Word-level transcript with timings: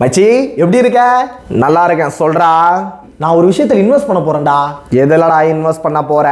மச்சி 0.00 0.24
எப்படி 0.62 0.78
இருக்க? 0.80 1.02
நல்லா 1.62 1.82
இருக்கேன் 1.88 2.16
சொல்றா. 2.18 2.48
நான் 3.22 3.36
ஒரு 3.36 3.46
விஷயத்துல 3.50 3.82
இன்வெஸ்ட் 3.82 4.08
பண்ண 4.08 4.20
போறேன்டா. 4.24 4.56
எதுலடா 5.02 5.38
இன்வெஸ்ட் 5.52 5.82
பண்ண 5.84 6.00
போற? 6.10 6.26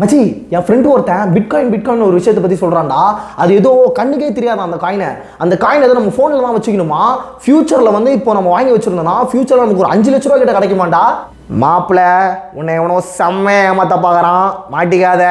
மச்சி 0.00 0.18
என் 0.54 0.64
ஃப்ரெண்டு 0.66 0.90
ஒருத்தன் 0.94 1.30
பிட்காயின் 1.34 1.70
பிட்காயின் 1.74 2.06
ஒரு 2.08 2.18
விஷயத்தை 2.18 2.42
பத்தி 2.42 2.58
சொல்றான்டா. 2.62 3.00
அது 3.42 3.54
ஏதோ 3.60 3.70
கண்ணுக்கே 3.98 4.28
தெரியாது 4.38 4.66
அந்த 4.66 4.78
காயினை 4.82 5.08
அந்த 5.44 5.56
காயின் 5.62 5.86
ஏதோ 5.86 5.96
நம்ம 6.00 6.12
ஃபோன்ல 6.16 6.42
தான் 6.46 6.56
வச்சுக்கணுமா? 6.56 7.00
ஃபியூச்சர்ல 7.44 7.92
வந்து 7.96 8.12
இப்போ 8.18 8.34
நம்ம 8.38 8.52
வாங்கி 8.56 8.74
வச்சிருந்தோம்னா 8.74 9.16
ஃபியூச்சர்ல 9.30 9.64
நமக்கு 9.64 9.84
ஒரு 9.84 9.92
அஞ்சு 9.94 10.12
லட்ச 10.14 10.28
ரூபா 10.28 10.38
கிட்ட 10.42 10.56
கிடைக்குமாண்டா? 10.58 11.02
மாப்பிள 11.64 12.00
உன்னை 12.58 12.76
எவனோ 12.80 12.98
செம்ம 13.16 13.56
ஏமாத்த 13.70 13.96
பார்க்கறான் 14.04 14.46
மாட்டிக்காத. 14.74 15.24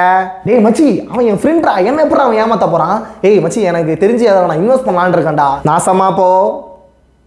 டேய் 0.47 0.65
மச்சி 0.65 0.87
அவன் 1.11 1.29
என் 1.33 1.41
ஃப்ரெண்ட்ரா 1.43 1.75
என்ன 1.91 2.01
எப்படி 2.07 2.25
அவன் 2.25 2.41
ஏமாத்த 2.45 2.71
போறான்? 2.73 2.97
ஏய் 3.29 3.39
மச்சி 3.45 3.69
எனக்கு 3.73 4.01
தெரிஞ்சு 4.05 4.27
அதை 4.33 4.41
நான் 4.49 4.63
இன்வெஸ்ட் 4.63 4.89
பண்ணலான்னு 4.89 5.17
இருக்கேன்டா. 5.19 5.49
நாசமா 5.71 6.09
போ. 6.21 6.29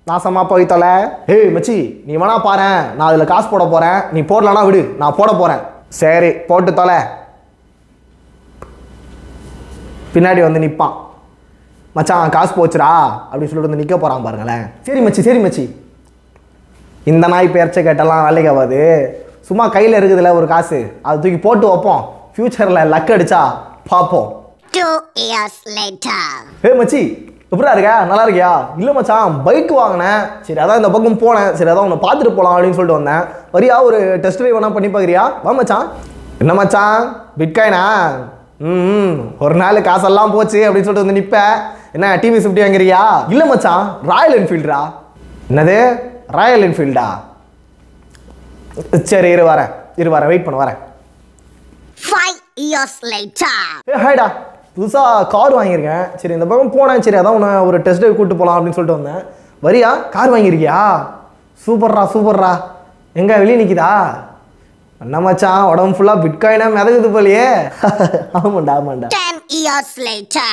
நாசமா 0.09 0.41
போய் 0.49 0.65
தொலை 0.71 0.91
ஏய் 1.35 1.51
மச்சி 1.55 1.77
நீ 2.07 2.17
வேணா 2.21 2.35
பாரேன். 2.47 2.81
நான் 2.97 3.09
அதில் 3.11 3.31
காசு 3.31 3.47
போட 3.53 3.65
போறேன். 3.75 4.01
நீ 4.15 4.21
போடலனா 4.31 4.65
விடு. 4.67 4.81
நான் 4.99 5.15
போட 5.19 5.31
போறேன். 5.39 5.63
சரி 6.01 6.31
போட்டு 6.49 6.75
தொலை. 6.75 6.99
பின்னாடி 10.15 10.41
வந்து 10.47 10.63
நிற்பான் 10.65 10.95
மச்சான் 11.97 12.35
காசு 12.37 12.53
போச்சுடா 12.59 12.91
அப்படின்னு 13.31 13.51
சொல்லிட்டு 13.51 13.69
வந்து 13.69 13.81
நிற்க 13.83 13.97
போகிறான் 13.99 14.27
பாருங்களேன். 14.27 14.65
சரி 14.87 15.01
மச்சி 15.07 15.27
சரி 15.29 15.43
மச்சி. 15.45 15.65
இந்த 17.13 17.27
நாய் 17.35 17.53
பேர்ச்சை 17.55 17.83
கேட்டெல்லாம் 17.89 18.25
வேலைக்கு 18.27 18.53
ஆகாது 18.53 18.81
சும்மா 19.49 19.65
கையில் 19.77 19.99
இருக்குதுல்ல 20.01 20.33
ஒரு 20.41 20.47
காசு. 20.55 20.81
அதை 21.03 21.17
தூக்கி 21.23 21.41
போட்டு 21.49 21.67
வைப்போம். 21.73 22.03
ஃப்யூச்சரில் 22.35 22.91
லக் 22.95 23.15
அடிச்சா 23.17 23.43
பார்ப்போம். 23.93 24.29
Two 24.77 24.95
years 25.29 25.57
later. 25.79 26.25
ஏய் 26.69 26.79
மச்சி 26.81 27.03
எப்படா 27.53 27.73
இருக்க? 27.75 27.91
நல்லா 28.11 28.25
இருக்கியா? 28.27 28.53
இல்லை 28.81 28.93
மச்சான் 28.97 29.35
பைக் 29.47 29.73
வாங்கினேன். 29.81 30.23
சரி 30.47 30.61
அதான் 30.63 30.81
இந்த 30.81 30.91
பக்கம் 30.95 31.19
போனேன். 31.25 31.51
சரி 31.59 31.71
அதான் 31.73 31.87
உன்னை 31.89 31.99
பார்த்துட்டு 32.05 32.33
போகலாம் 32.37 32.55
அப்படின்னு 32.55 32.79
சொல்லிட்டு 32.79 33.01
வந்தேன். 33.01 33.25
வரியா 33.55 33.77
ஒரு 33.89 33.99
டெஸ்ட் 34.23 34.41
ட்ரைவ் 34.41 34.57
வேணா 34.57 34.71
பண்ணி 34.77 34.89
பார்க்குறியா? 34.95 35.25
வா 35.45 35.53
மச்சான். 35.59 35.87
என்ன 36.43 36.55
மச்சான்? 36.61 36.99
பிட்காயினா 37.41 37.83
ம் 38.71 39.15
ஒரு 39.45 39.55
நாள் 39.61 39.87
காசெல்லாம் 39.89 40.35
போச்சு 40.35 40.61
அப்படின்னு 40.67 40.87
சொல்லிட்டு 40.87 41.05
வந்து 41.05 41.19
நிற்ப 41.19 41.39
என்ன 41.97 42.09
டிவி 42.23 42.39
ஃபிஃப்டி 42.43 42.63
வாங்குறியா? 42.65 43.03
இல்லை 43.33 43.47
மச்சான் 43.53 43.85
ராயல் 44.11 44.37
என்ஃபீல்டா 44.41 44.81
என்னது? 45.51 45.79
ராயல் 46.39 46.67
என்ஃபீல்டா 46.69 47.07
சரி 49.13 49.31
இரு 49.35 49.45
வரேன். 49.51 49.71
இரு 50.03 50.11
வரேன். 50.15 50.31
வெயிட் 50.33 50.47
பண்ண 50.47 50.59
வரேன். 50.65 50.81
Five 52.13 52.39
years 52.71 52.95
later. 53.13 53.57
ஏ 53.91 54.01
ஹாய்டா 54.05 54.27
புதுசாக 54.77 55.27
கார் 55.35 55.57
வாங்கியிருக்கேன். 55.57 56.05
சரி 56.21 56.35
இந்த 56.37 56.47
பக்கம் 56.51 56.75
போனேன். 56.77 57.03
சரி 57.07 57.19
அதான் 57.21 57.37
உன்னை 57.39 57.51
ஒரு 57.69 57.79
டெஸ்ட் 57.87 58.03
ட்ரைவ் 58.03 58.15
கூப்பிட்டு 58.17 58.39
போகலாம் 58.41 58.57
அப்படின்னு 58.59 58.77
சொல்லிட்டு 58.79 59.01
வந்தேன். 59.01 59.23
வரியா? 59.67 59.91
கார் 60.15 60.33
வாங்கியிருக்கியா? 60.35 60.79
சூப்பர்ரா 61.65 62.05
சூப்பர்ரா. 62.15 62.53
எங்க 63.21 63.33
வெளியே 63.43 63.59
நிற்கிதா 63.61 63.91
என்ன 65.01 65.21
மச்சான் 65.25 65.69
உடம்பு 65.71 65.97
ஃபுல்லாக 65.97 66.23
பிட்காயினா 66.25 66.67
மிதக்குது 66.75 67.09
போலையே. 67.17 67.47
ஆமாண்டா 68.41 68.75
ஆமாண்டா. 68.79 69.09
Ten 69.19 69.37
years 69.65 69.91
later. 70.09 70.51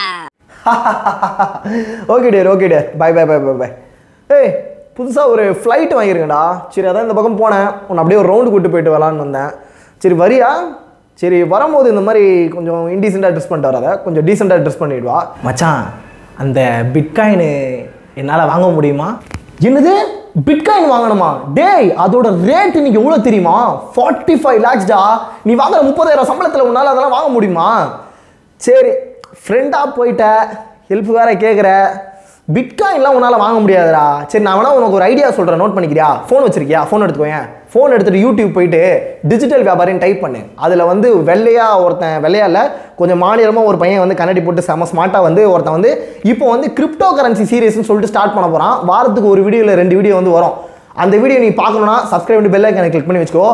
Okay 2.14 2.30
there 2.36 2.49
okay 2.53 2.69
there 2.73 2.88
bye 3.02 3.09
bye 3.17 3.23
bye 3.31 3.38
bye 3.45 3.53
bye 3.61 3.69
ஏய் 4.30 4.52
புதுசாக 4.97 5.31
ஒரு 5.33 5.44
ஃப்ளைட் 5.61 5.95
வாங்கியிருக்கேன்டா. 5.97 6.44
சரி 6.73 6.88
அதான் 6.92 7.08
இந்த 7.08 7.16
பக்கம் 7.19 7.42
போனேன். 7.42 7.69
உன்னை 7.88 8.02
அப்படியே 8.03 8.22
ஒரு 8.22 8.30
ரவுண்டு 8.31 8.53
கூட்டு 8.53 8.73
போயிட்டு 8.73 8.94
வரலான்னு 8.95 9.25
வந்தேன். 9.25 9.52
சரி 10.03 10.17
வரியா? 10.23 10.52
சரி 11.22 11.39
வரும்போது 11.53 11.88
இந்த 11.89 12.02
மாதிரி 12.05 12.23
கொஞ்சம் 12.53 12.83
இன்டீசெண்டாக 12.94 13.31
ட்ரெஸ் 13.33 13.50
பண்ணிட்டு 13.50 13.69
வராத 13.72 13.88
கொஞ்சம் 14.05 14.25
டீசெண்டாக 14.27 14.64
ட்ரெஸ் 14.64 14.80
பண்ணிடுவா 14.81 15.17
மச்சான் 15.47 15.83
அந்த 16.44 16.59
பிட்காயின் 16.94 17.44
என்னால் 18.19 18.50
வாங்க 18.52 18.67
முடியுமா? 18.77 19.08
என்னது? 19.67 19.94
பிட்காயின் 20.47 20.92
வாங்கணுமா? 20.94 21.30
டேய் 21.58 21.89
அதோட 22.03 22.27
ரேட் 22.49 22.77
இன்னைக்கு 22.80 22.99
எவ்வளோ 23.02 23.17
தெரியுமா? 23.27 23.55
ஃபார்ட்டி 23.95 24.36
ஃபைவ் 24.42 24.59
லேக்ஸ்டா 24.66 25.02
நீ 25.47 25.53
வாங்குற 25.61 25.81
முப்பதாயிரம் 25.89 26.30
சம்பளத்தில் 26.31 26.67
உன்னால் 26.69 26.92
அதெல்லாம் 26.92 27.16
வாங்க 27.17 27.30
முடியுமா? 27.36 27.67
சரி 28.67 28.92
ஃப்ரெண்டாக 29.43 29.95
போயிட்ட. 29.98 30.26
ஹெல்ப் 30.89 31.11
வேற 31.20 31.30
கேட்குற 31.43 31.70
பிட்காயின்லாம் 32.56 33.16
உன்னால் 33.16 33.42
வாங்க 33.42 33.58
முடியாதுடா. 33.64 34.06
சரி 34.30 34.44
நான் 34.45 34.56
வேணா 34.58 34.70
உனக்கு 34.78 34.98
ஒரு 35.00 35.06
ஐடியா 35.10 35.28
சொல்கிறேன் 35.36 35.62
நோட் 35.62 35.76
பண்ணிக்கிறியா? 35.76 36.08
ஃபோன் 36.28 36.45
வச்சிருக்கியா? 36.45 36.80
ஃபோன் 36.89 37.04
எடுத்துக்கோயேன். 37.06 37.45
ஃபோன் 37.72 37.94
எடுத்துகிட்டு 37.95 38.23
யூடியூப் 38.23 38.56
போயிட்டு 38.56 38.80
டிஜிட்டல் 39.32 39.66
வியாபாரின்னு 39.67 40.04
டைப் 40.06 40.23
பண்ணு. 40.23 40.42
அதில் 40.66 40.84
வந்து 40.92 41.10
வெள்ளையாக 41.30 41.84
ஒருத்தன் 41.84 42.17
வெள்ளையா 42.26 42.48
இல்லை 42.52 42.64
கொஞ்சம் 43.02 43.22
மாநிலமாக 43.26 43.70
ஒரு 43.72 43.80
பையன் 43.84 44.04
வந்து 44.04 44.20
கண்ணாடி 44.22 44.44
போட்டு 44.48 44.66
செம 44.70 44.88
ஸ்மார்ட்டாக 44.94 45.28
வந்து 45.28 45.44
ஒருத்தன் 45.54 45.78
வந்து 45.78 45.94
இப்போ 46.32 46.48
வந்து 46.54 46.70
கிரிப்டோ 46.80 47.11
கரன்சி 47.20 47.45
சீரியஸ்னு 47.54 47.88
சொல்லிட்டு 47.92 48.11
ஸ்டார்ட் 48.14 48.36
பண்ண 48.38 48.50
போகிறான் 48.50 48.76
வாரத்துக்கு 48.92 49.34
ஒரு 49.36 49.44
வீடியோவில் 49.48 49.80
ரெண்டு 49.84 49.98
வீடியோ 50.00 50.17
வந்து 50.20 50.36
வரும். 50.40 50.58
அந்த 51.02 51.16
வீடியோ 51.22 51.40
நீ 51.44 51.50
பார்க்கணும்னா 51.60 51.98
சப்ஸ்கிரைப் 52.11 52.40
பண்ணி 52.40 52.54
பெல் 52.54 52.67
ஐக்கனை 52.70 52.90
கிளிக் 52.94 53.08
பண்ணி 53.10 53.22
வச்சுக்கோ. 53.22 53.45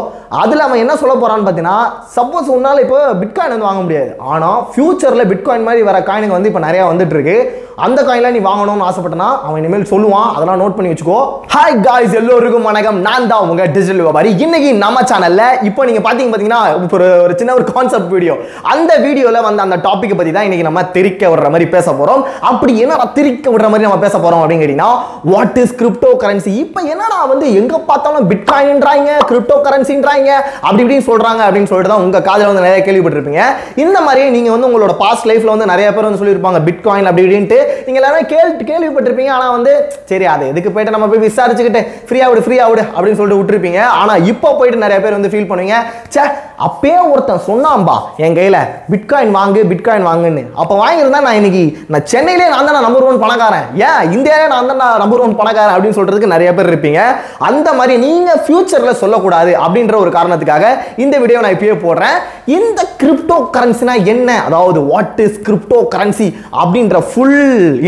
அதில் 0.44 0.63
அவன் 0.66 0.81
என்ன 0.84 0.94
சொல்ல 1.02 1.13
போகிறான்னு 1.22 1.46
பார்த்தீங்கன்னா 1.47 1.78
சப்போஸ் 2.16 2.47
உன்னால் 2.56 2.84
இப்போ 2.86 3.00
பிட்காயின் 3.22 3.53
வந்து 3.56 3.69
வாங்க 3.69 3.81
முடியாது. 3.86 4.12
ஆனால் 4.34 4.59
ஃபியூச்சரில் 4.72 5.30
பிட்காயின் 5.31 5.68
மாதிரி 5.68 5.84
வர 5.90 6.00
காயினுங்க 6.09 6.38
வந்து 6.38 6.52
இப்போ 6.52 6.63
நிறையா 6.68 6.86
வந்துட்டு 6.91 7.16
இருக்கு. 7.18 7.38
அந்த 7.85 7.99
காயின்லாம் 8.05 8.35
நீ 8.35 8.39
வாங்கணும்னு 8.47 8.85
ஆசைப்பட்டனா 8.85 9.25
அவன் 9.47 9.59
இனிமேல் 9.61 9.83
சொல்லுவான். 9.91 10.29
அதெல்லாம் 10.35 10.59
நோட் 10.61 10.75
பண்ணி 10.75 10.91
வச்சுக்கோ. 10.91 11.17
ஹாய் 11.53 11.75
காய்ஸ் 11.88 12.15
எல்லோருக்கும் 12.19 12.65
வணக்கம். 12.69 12.97
நான் 13.07 13.27
தான் 13.31 13.43
உங்க 13.47 13.65
டிஜிட்டல் 13.75 14.01
வியாபாரி. 14.05 14.29
இன்னைக்கு 14.45 14.69
நம்ம 14.83 15.01
சேனல்ல 15.11 15.43
இப்போ 15.69 15.81
நீங்க 15.88 16.01
பாத்தீங்க 16.05 16.31
பாத்தீங்கன்னா 16.33 16.61
இப்போ 16.85 16.97
ஒரு 16.99 17.09
ஒரு 17.25 17.33
சின்ன 17.39 17.55
ஒரு 17.57 17.65
கான்செப்ட் 17.75 18.09
வீடியோ 18.15 18.35
அந்த 18.73 18.91
வீடியோல 19.03 19.41
வந்து 19.47 19.61
அந்த 19.65 19.77
டாபிக் 19.85 20.15
பத்தி 20.21 20.31
தான் 20.38 20.47
இன்னைக்கு 20.47 20.65
நம்ம 20.69 20.83
திரிக்க 20.95 21.29
விடுற 21.33 21.51
மாதிரி 21.55 21.67
பேச 21.75 21.93
போறோம். 21.99 22.23
அப்படி 22.51 22.73
என்னடா 22.85 23.05
திரிக்க 23.19 23.45
விடுற 23.55 23.69
மாதிரி 23.73 23.88
நம்ம 23.89 23.99
பேச 24.05 24.15
போறோம் 24.25 24.41
அப்படின்னு 24.41 24.63
கேட்டீங்கன்னா 24.63 24.89
வாட் 25.33 25.59
இஸ் 25.65 25.75
கிரிப்டோ 25.81 26.11
கரன்சி 26.23 26.55
இப்போ 26.63 26.81
என்னடா 26.95 27.19
வந்து 27.33 27.45
எங்க 27.61 27.81
பார்த்தாலும் 27.91 28.27
பிட்காயின்ன்றாங்க 28.33 29.19
கிரிப்டோ 29.33 29.59
கரன்சின்றாங்க 29.67 30.31
அப்படி 30.65 30.83
இப்படின்னு 30.85 31.07
சொல்றாங்க 31.11 31.44
அப்படின்னு 31.47 31.71
சொல்லிட்டு 31.73 31.94
தான் 31.94 32.03
உங்க 32.07 32.23
காதில் 32.31 32.51
வந்து 32.51 32.65
நிறைய 32.65 32.81
கேள்விப்பட்டிருப்பீங்க. 32.89 33.45
இந்த 33.85 33.97
மாதிரி 34.09 34.25
நீங்க 34.38 34.51
வந்து 34.57 34.69
உங்களோட 34.71 34.95
பாஸ்ட் 35.05 35.29
லைஃப்ல 35.31 35.55
வந்து 35.55 35.71
நிறைய 35.75 35.88
பேர் 35.94 36.09
வந்து 36.09 36.23
சொல்லியிருப்பாங்க 36.23 36.61
பிட்காயின் 36.69 37.11
அப்படி 37.11 37.25
இப்படின்ட்டு. 37.27 37.61
நீங்க 37.85 38.00
எல்லாரும் 38.01 38.29
கேள்வி 38.33 38.66
கேள்விப்பட்டிருப்பீங்க. 38.72 39.31
ஆனா 39.38 39.47
வந்து 39.57 39.73
சரி 40.11 40.28
அது 40.33 40.45
எதுக்கு 40.51 40.73
போயிட்டு 40.75 40.95
நம்ம 40.95 41.09
போய் 41.13 41.25
விசாரிச்சுக்கிட்டு 41.28 41.83
ஃப்ரீ 42.09 42.22
விடு 42.31 42.45
ஃப்ரீ 42.47 42.57
விடு 42.72 42.85
அப்படின்னு 42.95 43.19
சொல்லிட்டு 43.22 43.41
விட்டுருப்பீங்க. 43.41 43.81
ஆனா 44.01 44.16
இப்போ 44.33 44.51
போயிட்டு 44.59 44.83
நிறைய 44.85 45.00
பேர் 45.05 45.17
வந்து 45.19 45.33
ஃபீல் 45.33 45.50
பண்ணுவீங்க. 45.51 45.77
சே 46.16 46.23
அப்பயே 46.66 47.00
ஒருத்தன் 47.12 47.44
சொன்னான்பா 47.47 47.95
என் 48.25 48.35
கையில் 48.38 48.59
பிட்காயின் 48.91 49.34
வாங்கு 49.38 49.62
பிட்காயின் 49.72 50.07
வாங்குன்னு. 50.09 50.44
அப்போ 50.62 50.73
வாங்கியிருந்தா 50.81 51.19
நான் 51.25 51.38
இன்னைக்கு 51.40 51.63
நான் 51.94 52.06
சென்னையிலே 52.12 52.47
நான் 52.53 52.68
தான் 52.69 52.85
நம்பர் 52.88 53.06
ஒன் 53.09 53.19
பணக்காரன். 53.23 53.68
ஏன்? 53.88 54.01
இந்தியாவிலே 54.16 54.47
நான் 54.53 54.69
தான் 54.72 54.81
நம்பர் 55.03 55.22
ஒன் 55.25 55.35
பணக்காரன் 55.41 55.73
அப்படின்னு 55.75 55.97
சொல்றதுக்கு 56.00 56.31
நிறைய 56.34 56.50
பேர் 56.57 56.69
இருப்பீங்க. 56.72 57.01
அந்த 57.50 57.68
மாதிரி 57.79 57.95
நீங்கள் 58.06 58.41
ஃப்யூச்சரில் 58.45 59.00
சொல்லக்கூடாது 59.01 59.51
அப்படின்ற 59.66 59.97
ஒரு 60.03 60.13
காரணத்துக்காக 60.18 60.66
இந்த 61.06 61.16
வீடியோ 61.23 61.41
நான் 61.45 61.56
இப்பயே 61.57 61.75
போடுறேன். 61.85 62.18
இந்த 62.57 62.79
கிரிப்டோ 63.03 63.38
கரன்சினா 63.57 63.95
என்ன? 64.16 64.29
அதாவது 64.47 64.79
வாட் 64.91 65.22
இஸ் 65.28 65.38
கிரிப்டோ 65.47 65.79
கரன்சி 65.94 66.28
அப்படின்ற 66.63 66.97
ஃபுல் 67.12 67.38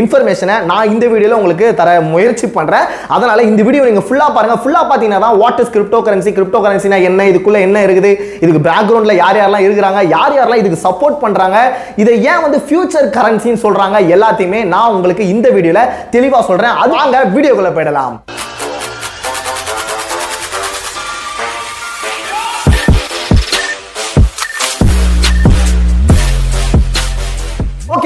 இன்ஃபர்மேஷனை 0.03 0.57
நான் 0.71 0.91
இந்த 0.93 1.05
வீடியோவில் 1.13 1.37
உங்களுக்கு 1.39 1.67
தர 1.81 1.89
முயற்சி 2.13 2.49
பண்ணுறேன் 2.59 2.87
அதனால் 3.17 3.45
இந்த 3.49 3.61
வீடியோ 3.69 3.83
நீங்கள் 3.89 4.07
ஃபுல்லாக 4.07 4.31
பாருங்க. 4.37 4.57
ஃபுல்லாக 4.63 4.85
பார்த்தீங்கன்னா 4.91 5.23
தான் 5.27 5.41
what 5.43 5.61
is 5.65 5.73
crypto 5.77 6.01
currency 6.07 6.33
crypto 6.37 6.61
கரன்சினா 6.67 6.99
என்ன? 7.09 7.29
இதுக்குள்ளே 7.33 7.61
என்ன 7.69 7.85
இருக்குது? 7.89 8.13
இதுக்கு 8.43 8.57
பேக்ரவுண்ட்ல 8.67 9.15
யார் 9.23 9.39
யாரெல்லாம் 9.39 9.65
இருக்கிறாங்க 9.67 10.01
யார் 10.15 10.35
யாரெல்லாம் 10.37 10.61
இதுக்கு 10.63 10.85
சப்போர்ட் 10.87 11.21
பண்ணுறாங்க 11.23 11.59
இதை 12.03 12.15
ஏன் 12.31 12.43
வந்து 12.45 12.59
ஃபியூச்சர் 12.67 13.07
கரன்சின்னு 13.17 13.63
சொல்கிறாங்க 13.65 13.99
எல்லாத்தையுமே 14.15 14.61
நான் 14.73 14.93
உங்களுக்கு 14.95 15.25
இந்த 15.35 15.49
வீடியோவில் 15.57 15.91
தெளிவாக 16.15 16.43
சொல்கிறேன் 16.51 16.77
அது 16.83 16.93
வாங்க 16.99 17.23
வீடியோக்குள்ளே 17.37 17.73
போயிடலாம். 17.77 18.17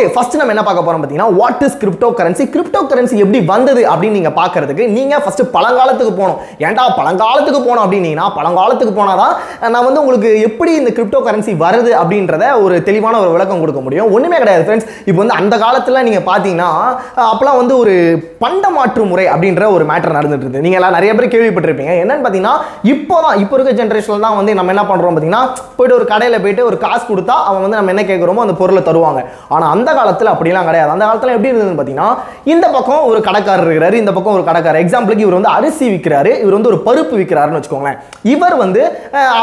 ஓகே 0.04 0.14
ஃபர்ஸ்ட் 0.14 0.38
நம்ம 0.38 0.54
என்ன 0.54 0.64
பார்க்க 0.64 0.82
போறோம் 0.82 1.02
பார்த்தீங்கன்னா 1.02 1.34
what 1.38 1.62
is 1.66 1.76
crypto 1.82 2.08
currency 2.18 2.44
crypto 2.54 2.80
currency 2.88 3.16
எப்படி 3.24 3.40
வந்தது 3.50 3.82
அப்படின்னு 3.92 4.18
நீங்க 4.18 4.32
பார்க்கறதுக்கு 4.38 4.86
நீங்க 4.96 5.14
ஃபர்ஸ்ட் 5.22 5.44
பழங்காலத்துக்கு 5.54 6.14
போகணும். 6.14 6.40
ஏன்டா 6.66 6.86
பழங்காலத்துக்கு 6.98 7.60
போனோம் 7.62 7.84
அப்படின்னீங்கன்னா 7.84 8.26
பழங்காலத்துக்கு 8.38 8.94
போனாதான் 8.98 9.34
நான் 9.68 9.86
வந்து 9.88 10.02
உங்களுக்கு 10.04 10.32
எப்படி 10.48 10.72
இந்த 10.80 10.92
கிரிப்டோ 10.98 11.20
கரன்சி 11.28 11.54
வருது 11.62 11.92
அப்படின்றத 12.00 12.32
ஒரு 12.64 12.76
தெளிவான 12.88 13.22
ஒரு 13.22 13.32
விளக்கம் 13.36 13.62
கொடுக்க 13.64 13.82
முடியும். 13.84 14.10
ஒண்ணுமே 14.16 14.40
கிடையாது 14.40 14.66
ஃப்ரெண்ட்ஸ் 14.66 14.90
இப்போ 15.04 15.20
வந்து 15.22 15.38
அந்த 15.40 15.56
காலத்துல 15.64 16.04
நீங்க 16.08 16.22
பார்த்தீங்கன்னா 16.28 16.70
அஹ், 17.14 17.30
அப்பெல்லாம் 17.30 17.60
வந்து 17.62 17.78
ஒரு 17.78 17.94
பண்ட 18.44 18.66
மாற்று 18.72 19.06
முறை 19.10 19.28
அப்படின்ற 19.34 19.70
ஒரு 19.76 19.88
மேட்டர் 19.90 20.18
நடந்துட்டு 20.18 20.46
இருந்தது. 20.46 20.66
நீங்க 20.66 20.80
எல்லாம் 20.80 20.98
நிறைய 20.98 21.14
பேர் 21.14 21.32
கேள்விப்பட்டிருப்பீங்க. 21.34 21.96
என்னன்னு 22.04 22.26
பார்த்தீங்கன்னா 22.26 22.56
இப்போதான் 22.94 23.38
இப்போ 23.44 23.58
இருக்க 23.58 23.74
ஜென்ரேஷன்ல 23.80 24.26
தான் 24.26 24.38
வந்து 24.40 24.58
நம்ம 24.60 24.76
என்ன 24.76 24.86
பண்றோம் 24.86 25.14
பார்த்தீங்கன்னா 25.14 25.44
போயிட்டு 25.78 25.98
ஒரு 26.00 26.08
கடையில் 26.12 26.42
போயிட்டு 26.44 26.68
ஒரு 26.70 26.80
காசு 26.84 27.04
கொடுத்தா 27.06 27.38
அவன் 27.48 27.64
வந்து 27.64 27.80
நம்ம 27.80 27.96
என்ன 27.96 28.06
கேட்குறோமோ 28.06 28.46
அந்த 28.46 28.58
பொருளை 28.60 28.84
தருவாங்க. 28.84 29.20
ஆனா 29.54 29.66
அந்த 29.74 29.90
காலத்தில் 30.00 30.32
அப்படிலாம் 30.34 30.70
கிடையாது. 30.70 30.94
அந்த 30.96 31.04
காலத்தில் 31.10 31.34
எப்படி 31.36 31.52
இருந்ததுன்னு 31.52 31.80
பார்த்தீங்கன்னா 31.80 32.10
இந்த 32.54 32.66
பக்கம் 32.76 33.02
ஒரு 33.10 33.22
கடைக்காரர் 33.30 33.68
இருக்கிறாரு 33.68 34.00
இந்த 34.04 34.14
பக்கம் 34.18 34.38
ஒரு 34.38 34.46
கடைக்காரர். 34.52 34.82
எக்ஸாம்பிளுக்கு 34.86 35.26
இவர் 35.28 35.40
வந்து 35.40 35.54
அரிசி 35.58 35.86
விற்கிறாரு 35.96 36.34
இவர் 36.44 36.58
வந்து 36.58 36.72
ஒரு 36.74 36.82
பருப்பு 36.90 37.16
விற்கிறாருன்னு 37.22 37.60
வச்சுக்கோங்களேன். 37.60 38.00
இவர் 38.36 38.58
வந்து 38.64 38.84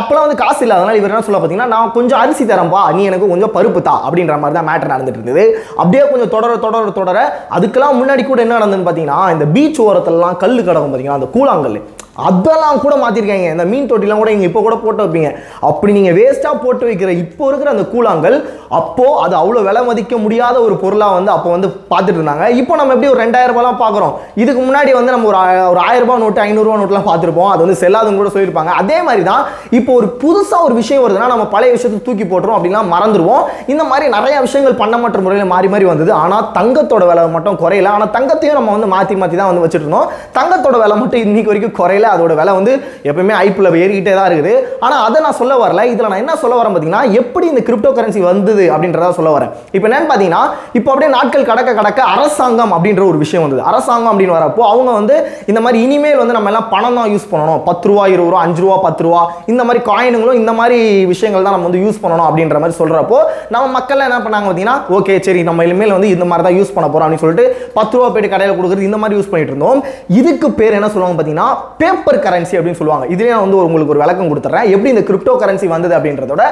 அப்போலாம் 0.01 0.19
அப்பெல்லாம் 0.21 0.27
வந்து 0.27 0.43
காசு 0.45 0.63
இல்லாதனால 0.65 0.99
இவர் 0.99 1.13
என்ன 1.13 1.25
சொல்ல 1.27 1.39
பார்த்தீங்கன்னா 1.41 1.73
நான் 1.75 1.93
கொஞ்சம் 1.97 2.21
அரிசி 2.23 2.45
தரேன்ப்பா 2.51 2.81
நீ 2.97 3.03
எனக்கு 3.11 3.27
கொஞ்சம் 3.33 3.53
பருப்பு 3.57 3.81
தா 3.89 3.95
அப்படின்ற 4.07 4.35
மாதிரி 4.43 4.57
தான் 4.59 4.69
மேட்டர் 4.71 4.93
நடந்துட்டு 4.93 5.21
இருந்தது. 5.21 5.45
அப்படியே 5.81 6.03
கொஞ்சம் 6.11 6.33
தொடர 6.35 6.57
தொடர 6.65 6.91
தொடர 6.99 7.19
அதுக்கெல்லாம் 7.57 7.99
முன்னாடி 8.01 8.23
கூட 8.31 8.41
என்ன 8.47 8.59
நடந்ததுன்னு 8.59 8.89
பார்த்தீங்கன்னா 8.89 9.21
இந்த 9.35 9.47
பீச் 9.55 9.81
ஓரத்துலலாம் 9.87 10.37
கல் 10.43 10.59
கிடக்கும் 10.69 10.91
பார்த்தீங்கன்னா 10.91 11.21
அந்த 11.21 11.31
கூழாங்கல் 11.37 11.79
அதெல்லாம் 12.29 12.81
கூட 12.85 12.95
மாற்றிருக்காங்க 13.03 13.49
இந்த 13.55 13.65
மீன் 13.73 13.89
தொட்டிலாம் 13.91 14.21
கூட 14.23 14.31
நீங்கள் 14.35 14.51
இப்போ 14.51 14.61
கூட 14.67 14.77
போட்டு 14.85 15.03
வைப்பீங்க. 15.05 15.29
அப்படி 15.69 15.91
நீங்கள் 15.97 16.17
வேஸ்ட்டாக 16.19 16.57
போட்டு 16.65 16.85
வைக்கிற 16.89 17.11
இப்போ 17.25 17.45
இருக்கிற 17.51 17.71
அந்த 17.75 17.85
கூழாங்கல் 17.93 18.37
அப்போது 18.79 19.15
அது 19.25 19.35
அவ்வளோ 19.43 19.61
விலை 19.69 19.83
மதிக்க 19.89 20.15
முடியாத 20.25 20.57
ஒரு 20.67 20.75
பொருளாக 20.83 21.17
வந்து 21.19 21.31
அப்போ 21.35 21.49
வந்து 21.55 21.69
பார்த்துட்டு 21.93 22.19
இருந்தாங்க. 22.21 22.45
இப்போ 22.61 22.73
நம்ம 22.81 22.93
எப்படி 22.95 23.11
ஒரு 23.13 23.21
ரெண்டாயிரம் 23.25 23.55
ரூபாய்லாம் 23.55 23.81
பார்க்குறோம். 23.85 24.15
இதுக்கு 24.43 24.61
முன்னாடி 24.67 24.91
வந்து 24.99 25.15
நம்ம 25.15 25.29
ஒரு 25.31 25.39
ஒரு 25.73 25.81
ஆயிரம் 25.87 26.23
நோட்டு 26.25 26.43
ஐநூறுரூவா 26.47 26.77
நோட்லாம் 26.83 27.09
பார்த்துருப்போம். 27.09 27.51
அது 27.53 27.65
வந்து 27.65 27.79
செல்லாதுன்னு 27.83 28.21
கூட 28.21 28.33
சொல்லியிருப்பாங்க. 28.35 28.75
அதே 28.83 28.99
மாதிரி 29.09 29.25
தான் 29.31 29.43
இப்போ 29.79 29.91
ஒரு 30.01 30.09
புதுசாக 30.23 30.67
ஒரு 30.69 30.77
விஷயம் 30.81 31.05
வருதுன்னா 31.05 31.31
நம்ம 31.35 31.47
பழைய 31.55 31.73
விஷயத்தை 31.77 32.01
தூக்கி 32.09 32.27
போட்டுரும் 32.33 32.57
அப்படிலாம் 32.59 32.93
மறந்துடுவோம் 32.95 33.43
இந்த 33.73 33.83
மாதிரி 33.91 34.07
நிறைய 34.17 34.37
விஷயங்கள் 34.47 34.79
பண்ணமற்ற 34.83 35.21
முறையில் 35.27 35.53
மாறி 35.55 35.71
மாறி 35.75 35.89
வந்தது. 35.93 36.13
ஆனால் 36.23 36.47
தங்கத்தோட 36.59 37.07
விலை 37.13 37.25
மட்டும் 37.37 37.59
குறையல. 37.65 37.95
ஆனால் 37.97 38.13
தங்கத்தையும் 38.19 38.59
நம்ம 38.61 38.77
வந்து 38.77 38.91
மாற்றி 38.97 39.17
மாற்றி 39.23 39.39
தான் 39.43 39.51
வந்து 39.53 39.65
வச்சுட்டு 39.65 39.87
இருந்தோம். 39.87 40.09
தங்கத்தோட 40.39 40.77
விலை 40.85 40.97
மட்டும் 41.03 41.25
இன்னைக்கு 41.27 41.53
வரைக்கும் 41.53 41.77
குறையல. 41.81 42.00
அதோட 42.15 42.33
விலை 42.41 42.53
வந்து 42.59 42.73
எப்பயுமே 43.11 43.35
ஐப்பில் 43.47 43.69
ஏறிக்கிட்டே 43.83 44.15
தான் 44.19 44.29
இருக்குது. 44.31 44.55
ஆனால் 44.85 45.03
அதை 45.07 45.19
நான் 45.27 45.39
சொல்ல 45.41 45.55
வரல. 45.63 45.85
இதில் 45.93 46.09
நான் 46.11 46.23
என்ன 46.25 46.35
சொல்ல 46.43 46.55
வரேன் 46.61 46.75
பார்த்தீங்கன்னா 46.75 47.03
எப்படி 47.21 47.47
இந்த 47.53 47.63
கிரிப்டோ 47.69 47.93
கரன்சி 47.99 48.23
வந்தது 48.31 48.65
அப்படின்றத 48.75 49.13
சொல்ல 49.19 49.33
வரேன். 49.37 49.53
இப்போ 49.77 49.87
என்னன்னு 49.89 50.09
பார்த்தீங்கன்னா 50.11 50.43
இப்போ 50.79 50.89
அப்படியே 50.93 51.11
நாட்கள் 51.17 51.49
கடக்க 51.51 51.75
கடக்க 51.81 52.01
அரசாங்கம் 52.15 52.75
அப்படின்ற 52.77 53.05
ஒரு 53.11 53.19
விஷயம் 53.25 53.45
வந்தது. 53.47 53.63
அரசாங்கம் 53.73 54.13
அப்படின்னு 54.13 54.37
வரப்போ 54.39 54.65
அவங்க 54.73 54.91
வந்து 55.01 55.17
இந்த 55.53 55.63
மாதிரி 55.67 55.79
இனிமேல் 55.87 56.21
வந்து 56.23 56.37
நம்ம 56.39 56.51
எல்லாம் 56.53 56.69
பணம் 56.75 56.99
தான் 57.01 57.11
யூஸ் 57.15 57.29
பண்ணணும். 57.33 57.61
பத்து 57.69 57.89
ரூபா 57.91 58.05
இருபது 58.15 58.31
ரூபா 58.33 58.43
அஞ்சு 58.47 58.63
ரூபா 58.65 58.77
பத்து 58.87 59.05
ரூபா 59.07 59.23
இந்த 59.53 59.63
மாதிரி 59.67 59.83
காயினுங்களும் 59.91 60.39
இந்த 60.43 60.53
மாதிரி 60.61 60.79
விஷயங்கள் 61.13 61.47
தான் 61.47 61.55
நம்ம 61.57 61.69
வந்து 61.69 61.83
யூஸ் 61.85 62.03
பண்ணணும் 62.03 62.27
அப்படின்ற 62.29 62.59
மாதிரி 62.63 62.79
சொல்றப்போ 62.81 63.19
நம்ம 63.55 63.67
மக்கள் 63.77 64.07
என்ன 64.09 64.19
பண்ணாங்க 64.27 64.47
பார்த்தீங்கன்னா 64.49 64.77
ஓகே 64.97 65.15
சரி 65.27 65.43
நம்ம 65.49 65.65
இனிமேல் 65.69 65.95
வந்து 65.97 66.11
இந்த 66.15 66.25
மாதிரி 66.31 66.45
தான் 66.47 66.57
யூஸ் 66.59 66.73
பண்ண 66.77 66.87
போறோம் 66.89 67.07
அப்படின்னு 67.07 67.25
சொல்லிட்டு 67.25 67.47
பத்து 67.79 67.95
ரூபா 67.97 68.09
போயிட்டு 68.13 68.33
கடையில் 68.35 68.57
கொடுக்குறது 68.59 68.89
இந்த 68.89 68.99
மாதிரி 69.03 69.17
யூஸ் 69.19 69.31
பண்ணிட்டு 69.33 69.53
இருந்தோம். 69.53 69.81
இதுக்கு 70.21 70.49
பேர் 70.61 70.77
என்ன 70.79 70.89
சொல்லுவாங்க 70.95 71.17
பார்த்தீங்கன்னா 71.19 71.49
பேப்பர் 71.91 72.25
கரன்சி 72.25 72.55
அப்படின்னு 72.57 72.81
சொல்லுவாங்க. 72.81 73.07
இதுலேயே 73.15 73.33
நான் 73.35 73.45
வந்து 73.45 73.59
உங்களுக்கு 73.69 73.95
ஒரு 73.95 74.03
விளக்கம் 74.03 74.31
கொடுத்துறேன். 74.31 74.67
எப்படி 74.75 74.91
இந்த 74.95 75.05
கிரிப்டோ 75.09 75.33
கரன்சி 75.43 75.67
வந்தது 75.73 75.95
அப்படின்றதோட 75.99 76.43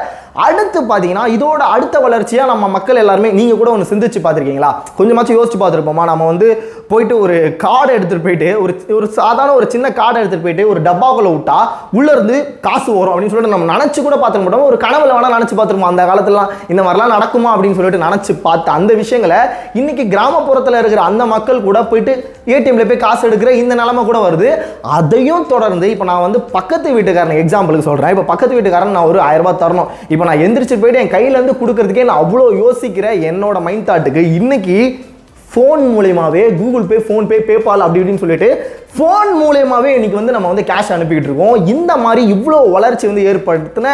அடுத்து 0.46 0.79
பார்த்தீங்கன்னா 0.88 1.25
இதோட 1.35 1.62
அடுத்த 1.75 1.96
வளர்ச்சியாக 2.05 2.50
நம்ம 2.50 2.69
மக்கள் 2.75 3.00
எல்லாருமே 3.02 3.31
நீங்கள் 3.38 3.58
கூட 3.61 3.70
ஒன்று 3.75 3.88
சிந்திச்சு 3.90 4.19
பார்த்துருக்கீங்களா 4.25 4.70
கொஞ்சமாச்சும் 4.99 5.37
யோசிச்சு 5.38 5.58
பார்த்துருப்போமா 5.62 6.05
நம்ம 6.11 6.26
வந்து 6.31 6.49
போயிட்டு 6.90 7.14
ஒரு 7.25 7.37
கார்டு 7.64 7.90
எடுத்துகிட்டு 7.96 8.26
போயிட்டு 8.26 8.49
ஒரு 8.62 8.73
ஒரு 8.99 9.06
சாதாரண 9.19 9.55
ஒரு 9.61 9.67
சின்ன 9.75 9.87
கார்டை 9.99 10.20
எடுத்துகிட்டு 10.20 10.46
போயிட்டு 10.46 10.69
ஒரு 10.73 10.81
டப்பாக்குள்ளே 10.88 11.32
விட்டா 11.35 11.58
உள்ளேருந்து 11.99 12.37
காசு 12.67 12.88
வரும் 12.99 13.12
அப்படின்னு 13.12 13.32
சொல்லிட்டு 13.32 13.55
நம்ம 13.56 13.69
நினச்சி 13.75 13.99
கூட 14.06 14.17
பார்த்துக்க 14.17 14.44
மாட்டோம்? 14.46 14.67
ஒரு 14.70 14.79
கனவுல 14.84 15.17
வேணால் 15.17 15.37
நினச்சி 15.37 15.56
பார்த்துருப்போம்? 15.58 15.93
அந்த 15.93 16.05
காலத்துலலாம் 16.11 16.52
இந்த 16.73 16.82
மாதிரிலாம் 16.87 17.14
நடக்குமா? 17.17 17.50
அப்படின்னு 17.55 17.79
சொல்லிட்டு 17.79 18.05
நினச்சி 18.06 18.34
பார்த்து 18.46 18.70
அந்த 18.79 18.94
விஷயங்களை 19.02 19.41
இன்னைக்கு 19.81 20.06
கிராமப்புறத்தில் 20.14 20.81
இருக்கிற 20.82 21.02
அந்த 21.11 21.26
மக்கள் 21.34 21.67
கூட 21.69 21.79
போயிட்டு 21.91 22.14
ஏடிஎம்ல 22.55 22.87
போய் 22.88 23.05
காசு 23.06 23.23
எடுக்கிற 23.29 23.50
இந்த 23.62 23.75
நிலைமை 23.82 24.05
கூட 24.05 24.19
வருது. 24.26 24.50
அதையும் 24.99 25.28
தொடர்ந்து 25.37 25.91
இப்போ 25.91 26.05
நான் 26.05 26.21
வந்து 26.21 26.41
பக்கத்து 26.41 26.93
வீட்டுக்காரன் 26.93 27.41
எக்ஸாம்பிளுக்கு 27.45 27.79
சொல்கிறேன் 27.79 28.11
இப்போ 28.11 28.23
பக்கத்து 28.23 28.55
வீட்டுக்காரன் 28.55 28.91
நான் 28.91 29.05
ஒரு 29.05 29.21
ஆயிரம் 29.21 29.47
ரூபாய் 29.47 29.61
தரணும். 29.63 29.87
இப்போ 30.09 30.25
நான் 30.25 30.39
எந்திரிச்சு 30.39 30.81
போயிட்டு 30.81 31.01
என் 31.01 31.15
கையிலேருந்து 31.17 31.55
கொடுக்கறதுக்கே 31.61 32.05
நான் 32.05 32.25
அவ்வளோ 32.25 32.47
யோசிக்கிற 32.55 33.07
என்னோட 33.31 33.61
மைண்ட் 33.61 33.89
தாட்டுக்கு 33.91 34.35
இன்னைக்கு 34.35 35.05
ஃபோன் 35.53 35.95
மூலயமாவே 35.95 36.57
கூகுள் 36.57 36.83
பே 36.83 36.97
ஃபோன்பே 36.97 37.39
பேபால் 37.39 37.81
அப்படி 37.81 38.01
இப்படின்னு 38.01 38.19
சொல்லிட்டு 38.19 38.49
ஃபோன் 38.96 39.31
மூலயமாவே 39.40 39.90
இன்றைக்கி 39.96 40.17
வந்து 40.19 40.35
நம்ம 40.35 40.50
வந்து 40.50 40.62
கேஷ் 40.69 40.93
அனுப்பிக்கிட்டு 40.94 41.29
இருக்கோம். 41.31 41.56
இந்த 41.73 41.93
மாதிரி 42.05 42.23
இவ்வளோ 42.35 42.58
வளர்ச்சி 42.75 43.05
வந்து 43.11 43.26
ஏற்படுத்தின 43.31 43.88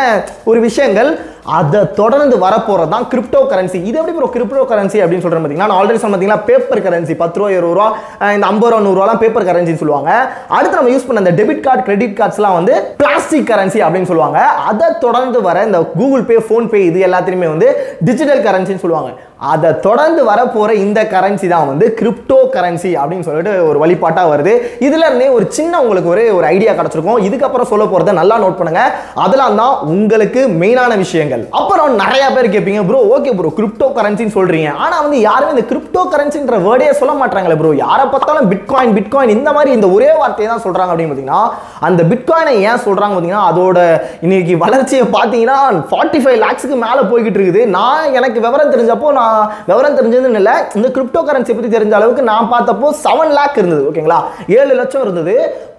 ஒரு 0.51 0.59
விஷயங்கள் 0.67 1.11
அதை 1.57 1.81
தொடர்ந்து 1.99 2.37
வரப்போகிறது 2.45 2.93
தான் 2.93 3.07
கிரிப்டோ 3.13 3.41
கரன்சி 3.51 3.79
இது 3.89 3.99
எப்படி 4.01 4.15
ஒரு 4.21 4.31
கிரிப்டோ 4.37 4.63
கரன்சி 4.71 4.99
அப்படின்னு 5.03 5.25
சொல்கிறேன் 5.25 5.43
பார்த்தீங்கன்னா 5.43 5.71
நான் 5.73 5.81
ஆல்ரெடி 5.81 6.01
சொன்ன 6.03 6.13
பார்த்தீங்கன்னா 6.15 6.47
பேப்பர் 6.51 6.85
கரன்சி 6.87 7.17
பத்து 7.23 7.39
ரூபா 7.41 7.51
இருபது 7.57 7.75
ரூபா 7.79 7.89
இந்த 8.37 8.47
ஐம்பது 8.53 8.71
ரூபா 8.73 8.85
நூறுரூவாலாம் 8.87 9.21
பேப்பர் 9.25 9.49
கரன்சின்னு 9.51 9.83
சொல்லுவாங்க. 9.83 10.13
அடுத்து 10.57 10.79
நம்ம 10.79 10.95
யூஸ் 10.95 11.07
பண்ண 11.09 11.25
அந்த 11.25 11.35
டெபிட் 11.41 11.65
கார்டு 11.67 11.85
கிரெடிட் 11.89 12.17
கார்ட்ஸ்லாம் 12.21 12.57
வந்து 12.61 12.77
பிளாஸ்டிக் 13.03 13.51
கரன்சி 13.53 13.83
அப்படின்னு 13.89 14.11
சொல்லுவாங்க. 14.13 14.41
அதை 14.71 14.89
தொடர்ந்து 15.05 15.41
வர 15.49 15.67
இந்த 15.71 15.83
கூகுள் 15.99 16.27
பே 16.31 16.39
ஃபோன்பே 16.49 16.83
இது 16.89 17.07
எல்லாத்தையுமே 17.11 17.51
வந்து 17.55 17.71
டிஜிட்டல் 18.09 18.45
கரன்சின்னு 18.49 18.85
சொல்லுவாங்க. 18.87 19.13
அதை 19.53 19.71
தொடர்ந்து 19.85 20.21
வரப்போகிற 20.29 20.73
இந்த 20.87 21.01
கரன்சி 21.13 21.47
தான் 21.53 21.69
வந்து 21.71 21.87
கிரிப்டோ 21.99 22.37
கரன்சி 22.57 22.91
அப்படின்னு 23.01 23.27
சொல்லிட்டு 23.27 23.53
ஒரு 23.71 23.79
வழிபாட்டாக 23.83 24.31
வருது. 24.33 24.53
இதுல 24.87 25.03
இருந்தே 25.09 25.29
ஒரு 25.37 25.47
சின்ன 25.57 25.81
உங்களுக்கு 25.85 26.11
ஒரு 26.15 26.23
ஒரு 26.37 26.47
ஐடியா 26.55 26.73
கிடைச்சிருக்கும். 26.79 27.21
இதுக்கப்புறம் 27.29 27.71
சொல்ல 27.73 27.85
போகிறத 27.91 28.15
நல்லா 28.21 28.37
நோட் 28.45 28.59
பண்ணுங்க. 28.61 28.83
அதெல்லாம் 29.25 29.59
தான் 29.63 29.75
உங்களுக்கு 29.95 30.41
மெயினான 30.63 30.93
விஷயங்கள். 31.05 31.43
அப்புறம் 31.61 31.99
நிறைய 32.03 32.25
பேர் 32.37 32.53
கேட்பீங்க 32.55 32.83
ப்ரோ 32.89 33.01
ஓகே 33.17 33.33
ப்ரோ 33.39 33.51
கிரிப்டோ 33.59 33.89
கரன்சின்னு 33.99 34.37
சொல்றீங்க. 34.39 34.71
ஆனால் 34.85 35.03
வந்து 35.07 35.19
யாருமே 35.29 35.53
இந்த 35.57 35.65
கிரிப்டோ 35.73 36.03
கரன்சின்ற 36.15 36.59
வேர்டே 36.67 36.89
சொல்ல 37.01 37.15
மாட்டாங்களே 37.21 37.59
ப்ரோ 37.61 37.71
யாரை 37.85 38.07
பார்த்தாலும் 38.15 38.49
பிட்காயின் 38.53 38.95
பிட்காயின் 38.99 39.35
இந்த 39.37 39.53
மாதிரி 39.59 39.71
இந்த 39.79 39.89
ஒரே 39.97 40.11
வார்த்தையை 40.21 40.49
தான் 40.53 40.65
சொல்றாங்க 40.67 40.93
அப்படின்னு 40.93 41.13
பார்த்தீங்கன்னா 41.13 41.43
அந்த 41.89 42.01
பிட்காயினை 42.13 42.55
ஏன் 42.69 42.83
சொல்றாங்க 42.87 43.15
பார்த்தீங்கன்னா 43.15 43.47
அதோட 43.51 43.79
இன்னைக்கு 44.27 44.57
வளர்ச்சியை 44.65 45.07
பார்த்தீங்கன்னா 45.17 45.59
ஃபார்ட்டி 45.93 46.21
ஃபைவ் 46.25 46.39
லேக்ஸுக்கு 46.45 46.79
மேலே 46.87 47.03
போய்கிட்டு 47.13 47.39
இருக்குது. 47.41 47.63
நான் 47.79 48.15
எனக்கு 48.19 48.39
விவரம் 48.47 48.73
தெரிஞ்சப்போ 48.75 49.09
நான் 49.21 49.39
விவரம் 49.71 49.99
தெரிஞ்சதுன்னு 50.01 50.41
இல்லை. 50.43 50.57
இந்த 50.79 50.89
கிரிப்டோ 50.97 51.23
கரன்சி 51.31 51.53
பற்றி 51.57 51.71
தெரிஞ்ச 51.77 51.95
அளவுக்கு 52.01 52.29
நான் 52.33 52.51
பார்த்தப்போ 52.55 52.91
செவன் 53.05 53.35
லேக் 53.39 53.61
இருந்தது 53.63 53.83
ஓகேங்களா 53.91 54.21
ஏழு 54.59 54.74
ஏழு 54.75 54.81
லட்சம் 54.83 55.05
இருந்தது. 55.07 55.35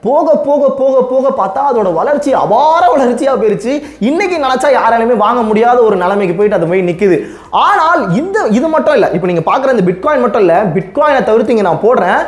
போக 0.07 0.27
போக 0.47 0.63
போக 0.79 0.95
போக 1.11 1.25
பார்த்தா 1.39 1.61
அதோட 1.69 1.89
வளர்ச்சி 1.99 2.31
அபார 2.43 2.83
வளர்ச்சியாக 2.93 3.37
போயிருச்சு. 3.41 3.73
இன்னைக்கு 4.09 4.37
நினச்சா 4.45 4.69
யாராலுமே 4.79 5.15
வாங்க 5.25 5.41
முடியாத 5.49 5.77
ஒரு 5.87 5.95
நிலைமைக்கு 6.03 6.37
போயிட்டு 6.37 6.57
அது 6.59 6.69
போய் 6.71 6.87
நிற்குது 6.89 7.17
ஆனால் 7.67 8.01
இந்த 8.21 8.37
இது 8.57 8.67
மட்டும் 8.75 8.97
இல்லை. 8.97 9.09
இப்போ 9.17 9.27
நீங்கள் 9.31 9.47
பார்க்குற 9.49 9.75
இந்த 9.75 9.85
பிட்காயின் 9.89 10.25
மட்டும் 10.25 10.43
இல்லை 10.45 10.59
பிட்காயினை 10.77 11.21
தவிர்த்து 11.29 11.55
இங்கே 11.55 11.67
நான் 11.69 11.85
போடுறேன். 11.87 12.21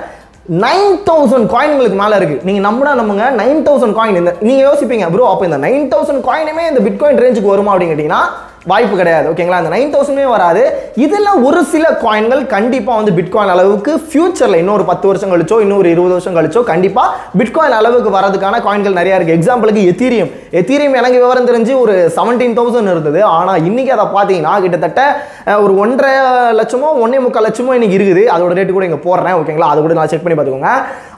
நைன் 0.66 0.94
தௌசண்ட் 1.08 1.48
காயின்களுக்கு 1.54 1.98
மேலே 2.02 2.18
இருக்குது 2.20 2.46
நீங்கள் 2.48 2.66
நம்பினா 2.68 2.92
நம்புங்க. 3.00 3.26
நைன் 3.40 3.64
தௌசண்ட் 3.68 3.98
காயின் 3.98 4.20
இந்த 4.22 4.34
நீங்கள் 4.48 4.66
யோசிப்பீங்க 4.68 5.08
ப்ரோ 5.14 5.30
அப்போ 5.32 5.46
இந்த 5.50 5.60
நைன் 5.66 5.88
தௌசண்ட் 5.94 6.24
காயினுமே 6.30 6.64
இந்த 6.72 6.82
பிட்காயின் 6.86 7.24
ரேஞ்சுக்கு 7.24 7.54
வருமா? 7.54 7.74
அப்படின்னு 7.74 7.94
கேட்டிங்கன்னா 7.94 8.22
வாய்ப்பு 8.72 8.96
கிடையாது 9.02 9.28
ஓகேங்களா 9.32 9.60
அந்த 9.62 9.72
நைன் 9.74 9.92
தௌசண்ட்மே 9.96 10.28
வராது. 10.36 10.64
இதில் 11.06 11.30
ஒரு 11.48 11.60
சில 11.74 11.86
காயின்கள் 12.04 12.42
கண்டிப்பாக 12.56 12.98
வந்து 13.00 13.14
பிட்காயின் 13.20 13.54
அளவுக்கு 13.56 13.92
ஃபியூச்சரில் 14.10 14.60
இன்னொரு 14.64 14.84
பத்து 14.90 15.06
வருஷம் 15.10 15.32
கழிச்சோ 15.34 15.58
இன்னொரு 15.66 15.88
இருபது 15.94 16.14
வருஷம் 16.16 16.38
கழிச்சோ 16.38 16.64
கண்டிப்பாக 16.72 17.16
பிட்காயின் 17.42 17.78
அளவுக்கு 17.80 18.12
வரதுக்கான 18.18 18.62
காயின்கள் 18.68 19.00
நிறையா 19.00 19.18
இருக்குது 19.18 19.38
எக்ஸாம்பிளுக்கு 19.40 19.84
எத்தீரியம் 19.94 20.32
எத்தீரியம் 20.62 20.98
எனக்கு 21.02 21.22
விவரம் 21.24 21.50
தெரிஞ்சு 21.52 21.74
ஒரு 21.84 21.96
செவன்டீன் 22.18 22.58
தௌசண்ட் 22.60 22.94
இருந்தது. 22.94 23.22
ஆனால் 23.38 23.64
இன்றைக்கி 23.70 23.94
அதை 23.98 24.08
பார்த்தீங்கன்னா 24.18 24.54
கிட்டத்தட்ட 24.66 25.02
ஒரு 25.64 25.74
ஒன்றரை 25.84 26.14
லட்சமோ 26.62 26.90
ஒன்றே 27.04 27.20
முக்கால் 27.26 27.48
லட்சமோ 27.48 27.76
இன்றைக்கி 27.78 27.98
இருக்குது. 28.00 28.26
அதோட 28.36 28.54
ரேட்டு 28.60 28.76
கூட 28.78 28.88
இங்கே 28.90 29.02
போடுறேன் 29.08 29.38
ஓகேங்களா 29.42 29.72
அதை 29.74 29.82
கூட 29.86 29.96
நான் 30.00 30.12
செக் 30.14 30.26
பண்ணி 30.26 30.38
பார்த்துக்கோங்க. 30.38 30.74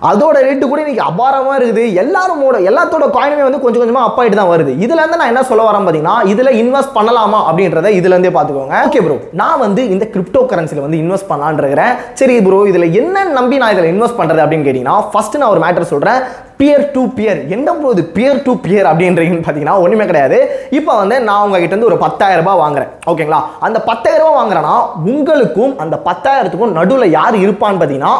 அதோட 0.10 0.36
ரேட்டு 0.46 0.66
கூட 0.72 0.80
இன்னைக்கு 0.84 1.06
அபாரமாக 1.10 1.56
இருக்குது. 1.60 1.86
எல்லாரும் 2.02 2.44
எல்லாத்தோட 2.70 3.06
காயினுமே 3.16 3.44
வந்து 3.48 3.62
கொஞ்சம் 3.64 3.82
கொஞ்சமாக 3.82 4.08
அப் 4.10 4.20
ஆகிட்டு 4.22 4.38
தான் 4.40 4.52
வருது. 4.52 4.72
இதுல 4.84 5.00
இருந்து 5.02 5.20
நான் 5.22 5.32
என்ன 5.32 5.42
சொல்ல 5.50 5.64
வரேன் 5.68 5.86
பார்த்தீங்கன்னா 5.86 6.18
இதில் 6.34 6.52
இன்வெஸ்ட் 6.62 6.94
பண்ணலாமா 6.98 7.40
அப்படின்றத 7.50 7.92
இதுல 8.00 8.14
இருந்தே 8.16 8.32
பார்த்துக்கோங்க 8.38 8.78
ஓகே 8.90 9.02
ப்ரோ 9.06 9.18
நான் 9.42 9.62
வந்து 9.66 9.82
இந்த 9.94 10.06
கிரிப்டோ 10.14 10.44
கரன்சியில் 10.52 10.86
வந்து 10.86 11.02
இன்வெஸ்ட் 11.04 11.30
பண்ணலான்னு 11.32 11.62
இருக்கிறேன் 11.64 11.94
சரி 12.22 12.38
ப்ரோ 12.48 12.60
இதில் 12.72 12.88
என்ன 13.02 13.26
நம்பி 13.40 13.60
நான் 13.64 13.74
இதில் 13.76 13.92
இன்வெஸ்ட் 13.94 14.20
பண்ணுறது 14.22 14.44
அப்படின்னு 14.46 14.68
கேட்டிங்கன்னா 14.68 14.98
ஃபர்ஸ்ட் 15.12 15.40
நான் 15.42 15.54
ஒரு 15.56 15.64
மேட்டர் 15.66 15.92
சொல்கிறேன் 15.94 16.22
பியர் 16.62 16.88
டு 16.96 17.02
பியர் 17.18 17.40
என்ன 17.56 17.74
ப்ரோ 17.78 17.92
இது 17.96 18.04
பியர் 18.16 18.44
டு 18.48 18.54
பியர் 18.66 18.90
அப்படின்றீங்கன்னு 18.90 19.46
பார்த்தீங்கன்னா 19.46 19.78
ஒன்றுமே 19.84 20.06
கிடையாது. 20.10 20.38
இப்போ 20.80 20.92
வந்து 21.02 21.18
நான் 21.30 21.44
உங்ககிட்ட 21.46 21.74
இருந்து 21.74 21.92
ஒரு 21.92 22.00
பத்தாயிரம் 22.06 22.44
ரூபாய் 22.44 22.62
வாங்குறேன். 22.64 22.92
ஓகேங்களா 23.12 23.40
அந்த 23.68 23.80
பத்தாயிரம் 23.90 24.26
ரூபாய் 24.26 24.40
வாங்குறேன்னா 24.42 24.76
உங்களுக்கும் 25.14 25.74
அந்த 25.86 25.98
பத்தாயிரத்துக்கும் 26.10 26.78
நடுவில் 26.80 27.16
யார் 27.20 27.44
இருப்பான்னு 27.46 27.82
பார்த்தீங்கன்னா 27.82 28.14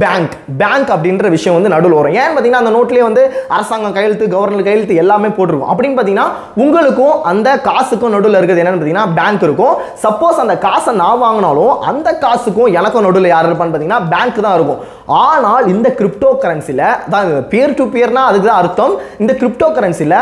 பேங்க் 0.00 0.34
பேங்க் 0.60 0.90
அப்படின்ற 0.94 1.26
விஷயம் 1.34 1.56
வந்து 1.56 1.72
நடுவில் 1.74 1.96
வரும். 1.98 2.16
ஏன்னு 2.20 2.34
பார்த்தீங்கன்னா 2.34 2.62
அந்த 2.64 2.72
நோட்லேயே 2.76 3.04
வந்து 3.08 3.22
அரசாங்கம் 3.56 3.94
கையெழுத்து 3.96 4.26
கவர்னர் 4.34 4.66
கையெழுத்து 4.66 5.00
எல்லாமே 5.02 5.30
போட்டிருக்கும். 5.36 5.70
அப்படின்னு 5.72 5.96
பார்த்தீங்கன்னா 5.98 6.28
உங்களுக்கும் 6.64 7.16
அந்த 7.30 7.48
காசுக்கும் 7.68 8.14
நடுவில் 8.16 8.38
இருக்கிறது 8.38 8.62
என்னன்னு 8.62 8.80
பார்த்தீங்கன்னா 8.80 9.08
பேங்க் 9.18 9.46
இருக்கும். 9.48 9.74
சப்போஸ் 10.04 10.42
அந்த 10.44 10.56
காசை 10.66 10.94
நான் 11.02 11.22
வாங்கினாலும் 11.24 11.74
அந்த 11.92 12.08
காசுக்கும் 12.24 12.72
எனக்கும் 12.80 13.06
நடுவில் 13.08 13.32
யார் 13.34 13.48
இருப்பான்னு 13.50 13.74
பார்த்தீங்கன்னா 13.74 14.04
பேங்க் 14.14 14.46
தான் 14.46 14.56
இருக்கும். 14.60 14.80
ஆனால் 15.26 15.68
இந்த 15.74 15.88
கிரிப்டோ 16.00 16.30
கரன்சியில் 16.44 16.86
தான் 17.14 17.34
பியர் 17.52 17.76
டு 17.80 17.86
பியர்னா 17.96 18.24
அதுக்கு 18.30 18.48
தான் 18.50 18.62
அர்த்தம். 18.62 18.96
இந்த 19.24 19.34
கிரிப்டோ 19.42 19.68
கரன்சியில் 19.78 20.18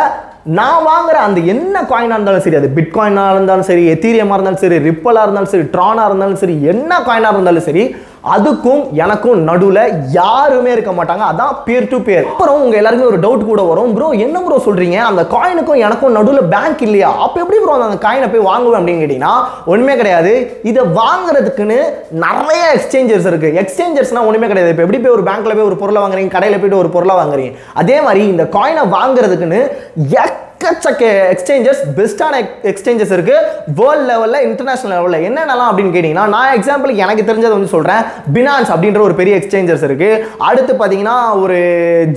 நான் 0.59 0.85
வாங்குற 0.91 1.17
அந்த 1.25 1.39
என்ன 1.53 1.77
காயினாக 1.89 2.17
இருந்தாலும் 2.19 2.45
சரி 2.45 2.59
அது 2.61 2.69
பிட்காயினாக 2.77 3.33
இருந்தாலும் 3.35 3.67
சரி 3.69 3.83
எத்தீரியமாக 3.95 4.37
இருந்தாலும் 4.37 4.63
சரி 4.63 4.79
ரிப்பலாக 4.87 5.25
இருந்தாலும் 5.27 5.51
சரி 5.55 5.67
ட்ரானாக 5.75 6.09
இருந்தாலும் 6.11 6.41
சரி 6.43 6.55
என்ன 6.73 7.01
காயினாக 7.09 7.35
இருந்தாலும் 7.37 7.67
சரி 7.67 7.83
அதுக்கும் 8.35 8.81
எனக்கும் 9.03 9.39
நடுவில் 9.49 9.85
யாருமே 10.17 10.71
இருக்க 10.75 10.93
மாட்டாங்க. 10.97 11.25
அதான் 11.33 11.55
பேர் 11.67 11.89
டு 11.93 11.99
பேர் 12.09 12.27
அப்புறம் 12.31 12.59
உங்கள் 12.63 12.79
எல்லாருக்கும் 12.81 13.11
ஒரு 13.11 13.21
டவுட் 13.25 13.47
கூட 13.51 13.63
வரும். 13.69 13.93
ப்ரோ 13.97 14.09
என்ன 14.25 14.41
ப்ரோ 14.47 14.57
சொல்கிறீங்க 14.67 14.99
அந்த 15.11 15.23
காயினுக்கும் 15.35 15.83
எனக்கும் 15.87 16.17
நடுவில் 16.19 16.51
பேங்க் 16.55 16.83
இல்லையா? 16.87 17.11
அப்போ 17.27 17.41
எப்படி 17.45 17.61
ப்ரோ 17.63 17.77
அந்த 17.87 17.99
காயினை 18.07 18.29
போய் 18.35 18.47
வாங்குவேன்? 18.51 18.79
அப்படின்னு 18.81 19.03
கேட்டிங்கன்னா 19.05 19.35
ஒன்றுமே 19.73 19.97
கிடையாது. 20.01 20.35
இதை 20.73 20.85
வாங்குறதுக்குன்னு 21.01 21.79
நிறைய 22.27 22.63
எக்ஸ்சேஞ்சர்ஸ் 22.77 23.31
இருக்குது 23.33 23.59
எக்ஸ்சேஞ்சர்ஸ்னால் 23.65 24.29
ஒன்றுமே 24.29 24.51
கிடையாது. 24.53 24.75
இப்போ 24.75 24.87
எப்படி 24.87 25.03
போய் 25.07 25.17
ஒரு 25.17 25.27
பேங்க்கில் 25.31 25.57
போய் 25.57 25.71
ஒரு 25.71 25.81
பொருளை 25.83 26.03
வாங்குறீங்க? 26.05 26.35
கடையில் 26.37 26.61
போயிட்டு 26.61 26.83
ஒரு 26.83 26.93
பொருளை 26.99 27.17
வாங்குறீங்க? 27.23 27.53
அதே 27.83 27.99
மாதிரி 28.09 28.25
இந்த 28.35 28.47
காயினை 28.59 28.85
வாங்குறதுக்குன்னு 28.99 29.63
எக்கச்சக்க 30.61 31.05
எக்ஸ்சேஞ்சஸ் 31.35 31.79
பெஸ்ட்டான 31.99 32.39
எக்ஸ்சேஞ்சஸ் 32.71 33.13
இருக்கு. 33.17 33.37
வேர்ல்ட் 33.79 34.05
லெவலில் 34.09 34.43
இன்டர்நேஷனல் 34.47 34.93
லெவலில் 34.95 35.23
என்னென்னலாம் 35.29 35.69
அப்படின்னு 35.71 35.93
கேட்டிங்கன்னா 35.95 36.25
நான் 36.35 36.53
எக்ஸாம்பிள் 36.57 36.91
எனக்கு 37.05 37.23
தெரிஞ்சதை 37.29 37.53
வந்து 37.57 37.71
சொல்கிறேன் 37.75 38.03
பினான்ஸ் 38.35 38.71
அப்படின்ற 38.75 39.01
ஒரு 39.07 39.15
பெரிய 39.21 39.35
எக்ஸ்சேஞ்சர்ஸ் 39.41 39.85
இருக்கு. 39.89 40.11
அடுத்து 40.49 40.73
பார்த்தீங்கன்னா 40.81 41.15
ஒரு 41.45 41.57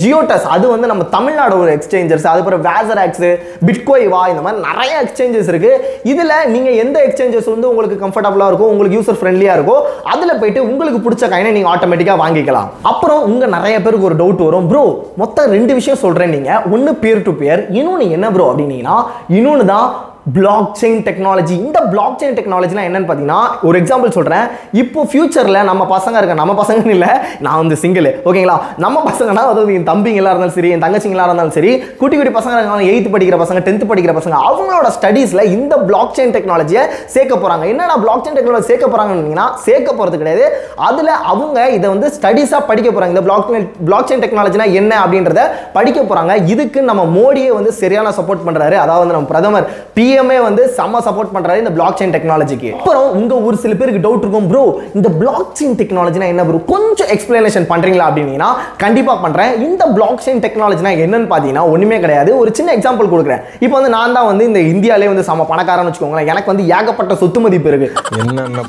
ஜியோடஸ் 0.01 0.47
அது 0.55 0.65
வந்து 0.73 0.89
நம்ம 0.91 1.05
தமிழ்நாடு 1.15 1.55
ஒரு 1.61 1.71
எக்ஸ்சேஞ்சர்ஸ் 1.75 2.27
அதுக்கப்புறம் 2.31 2.65
வேசராக்ஸ் 2.67 3.25
பிட்கோய்வா 3.69 4.21
இந்த 4.33 4.43
மாதிரி 4.47 4.61
நிறைய 4.67 4.91
எக்ஸ்சேஞ்சஸ் 5.05 5.51
இருக்கு. 5.53 5.71
இதில் 6.13 6.35
நீங்கள் 6.55 6.77
எந்த 6.83 6.99
எக்ஸ்சேஞ்சஸ் 7.07 7.49
வந்து 7.53 7.69
உங்களுக்கு 7.71 8.01
கம்ஃபர்டபுளாக 8.03 8.51
இருக்கும் 8.53 8.73
உங்களுக்கு 8.73 8.99
யூசர் 8.99 9.19
ஃப்ரெண்ட்லியாக 9.21 9.57
இருக்கோ 9.59 9.77
அதில் 10.15 10.39
போயிட்டு 10.43 10.63
உங்களுக்கு 10.71 11.01
பிடிச்ச 11.07 11.31
காயினை 11.35 11.55
நீங்கள் 11.59 11.73
ஆட்டோமேட்டிக்காக 11.75 12.23
வாங்கிக்கலாம். 12.25 12.69
அப்புறம் 12.93 13.23
உங்கள் 13.31 13.55
நிறைய 13.57 13.77
பேருக்கு 13.87 14.09
ஒரு 14.11 14.19
டவுட் 14.23 14.45
வரும். 14.49 14.69
ப்ரோ 14.73 14.83
மொத்தம் 15.23 15.49
ரெண்டு 15.57 15.79
விஷயம் 15.81 16.03
சொல்கிறேன் 16.05 16.35
நீங்கள் 16.37 16.61
ஒன்று 16.75 16.93
பியர் 17.05 17.25
டு 17.29 17.35
பியர் 17.43 17.63
இன்னொன்று 17.79 18.11
என்ன 18.19 18.31
ப்ரோ 18.33 18.47
அப்படின்னீங்கன்னா 18.51 18.97
இன்னொன்று 19.29 19.65
தான் 19.65 19.87
பிளாக் 20.25 20.77
செயின் 20.81 21.01
டெக்னாலஜி 21.03 21.51
இந்த 21.53 21.79
பிளாக் 21.83 22.19
செயின் 22.19 22.35
டெக்னாலஜினா 22.37 22.83
என்னன்னு 22.83 23.07
பார்த்தீங்கன்னா 23.07 23.39
ஒரு 23.61 23.79
எக்ஸாம்பிள் 23.81 24.09
சொல்கிறேன் 24.09 24.45
இப்போ 24.73 25.03
ஃபியூச்சரில் 25.03 25.63
நம்ம 25.63 25.85
பசங்க 25.85 26.17
இருக்க 26.17 26.33
நம்ம 26.33 26.53
பசங்கன்னு 26.53 26.89
இல்லை 26.89 27.09
நான் 27.39 27.57
வந்து 27.57 27.75
சிங்கிள் 27.75 28.07
ஓகேங்களா? 28.25 28.61
நம்ம 28.77 29.03
பசங்கன்னா 29.05 29.43
அதாவது 29.45 29.73
என் 29.73 29.83
தம்பிங்களா 29.83 30.29
இருந்தாலும் 30.29 30.53
சரி 30.53 30.69
என் 30.69 30.79
தங்கச்சிங்களா 30.79 31.25
இருந்தாலும் 31.25 31.51
சரி 31.51 31.71
குட்டி 31.97 32.17
குட்டி 32.17 32.33
பசங்க 32.33 32.55
இருக்காங்க 32.57 32.83
எயித்து 32.83 33.09
படிக்கிற 33.09 33.37
பசங்க 33.37 33.59
டென்த்து 33.59 33.85
படிக்கிற 33.85 34.13
பசங்க 34.13 34.37
அவங்களோட 34.43 34.87
ஸ்டடீஸில் 34.97 35.43
இந்த 35.45 35.77
பிளாக் 35.77 36.15
செயின் 36.17 36.31
டெக்னாலஜியை 36.31 36.85
சேர்க்க 37.05 37.35
போகிறாங்க 37.35 37.67
என்னடா 37.67 37.95
பிளாக் 37.95 38.23
செயின் 38.25 38.37
டெக்னாலஜி 38.37 38.61
சேர்க்க 38.61 38.87
போகிறாங்கன்னா 38.87 39.51
சேர்க்க 39.55 39.93
போகிறது 39.93 40.17
கிடையாது. 40.17 40.45
அதில் 40.75 41.07
அவங்க 41.07 41.69
இதை 41.69 41.89
வந்து 41.89 42.07
ஸ்டடீஸாக 42.07 42.61
படிக்க 42.65 42.89
போகிறாங்க 42.89 43.09
இந்த 43.09 43.21
பிளாக் 43.21 43.51
பிளாக் 43.85 44.07
செயின் 44.09 44.21
டெக்னாலஜினா 44.21 44.73
என்ன 44.73 44.99
அப்படின்றத 45.03 45.43
படிக்க 45.73 46.01
போகிறாங்க 46.01 46.35
இதுக்கு 46.45 46.81
நம்ம 46.81 47.05
மோடியே 47.05 47.51
வந்து 47.51 47.71
சரியான 47.73 48.09
சப்போர்ட் 48.09 48.47
பண்ணுறாரு 48.47 48.73
அதாவது 48.75 49.11
நம்ம 49.11 49.25
பிரதமர் 49.25 49.69
பி 49.93 50.07
பிஎம்ஏ 50.13 50.39
வந்து 50.47 50.63
செம்ம 50.77 50.99
சப்போர்ட் 51.05 51.31
பண்ணுறாரு 51.35 51.61
இந்த 51.63 51.71
பிளாக் 51.77 51.97
செயின் 51.99 52.13
டெக்னாலஜிக்கு 52.15 52.69
அப்புறம் 52.77 53.07
உங்க 53.19 53.33
ஒரு 53.47 53.57
சில 53.63 53.73
பேருக்கு 53.79 54.01
டவுட் 54.05 54.23
இருக்கும் 54.25 54.47
ப்ரோ 54.51 54.63
இந்த 54.97 55.09
பிளாக் 55.21 55.53
செயின் 55.59 55.77
டெக்னாலஜினா 55.81 56.27
என்ன 56.33 56.43
ப்ரோ 56.47 56.59
கொஞ்சம் 56.73 57.09
எக்ஸ்பிளனேஷன் 57.15 57.67
பண்றீங்களா 57.71 58.07
அப்படின்னா 58.09 58.49
கண்டிப்பாக 58.83 59.17
பண்ணுறேன் 59.23 59.51
இந்த 59.67 59.83
பிளாக் 59.95 60.23
செயின் 60.25 60.43
டெக்னாலஜினா 60.45 60.91
என்னன்னு 61.05 61.29
பார்த்தீங்கன்னா 61.31 61.65
ஒன்றுமே 61.73 61.99
கிடையாது. 62.05 62.31
ஒரு 62.41 62.49
சின்ன 62.57 62.73
எக்ஸாம்பிள் 62.77 63.11
கொடுக்குறேன். 63.13 63.41
இப்போ 63.63 63.75
வந்து 63.77 63.91
நான் 63.97 64.15
தான் 64.17 64.29
வந்து 64.31 64.43
இந்த 64.49 64.61
இந்தியாவிலே 64.73 65.09
வந்து 65.13 65.25
செம்ம 65.29 65.47
பணக்காரன்னு 65.51 65.91
வச்சுக்கோங்களேன். 65.91 66.29
எனக்கு 66.33 66.51
வந்து 66.53 66.65
ஏகப்பட்ட 66.77 67.15
சொத்து 67.23 67.41
மதிப்பு 67.45 67.71
இருக்கு. 67.73 67.89
என்னென்ன 68.21 68.65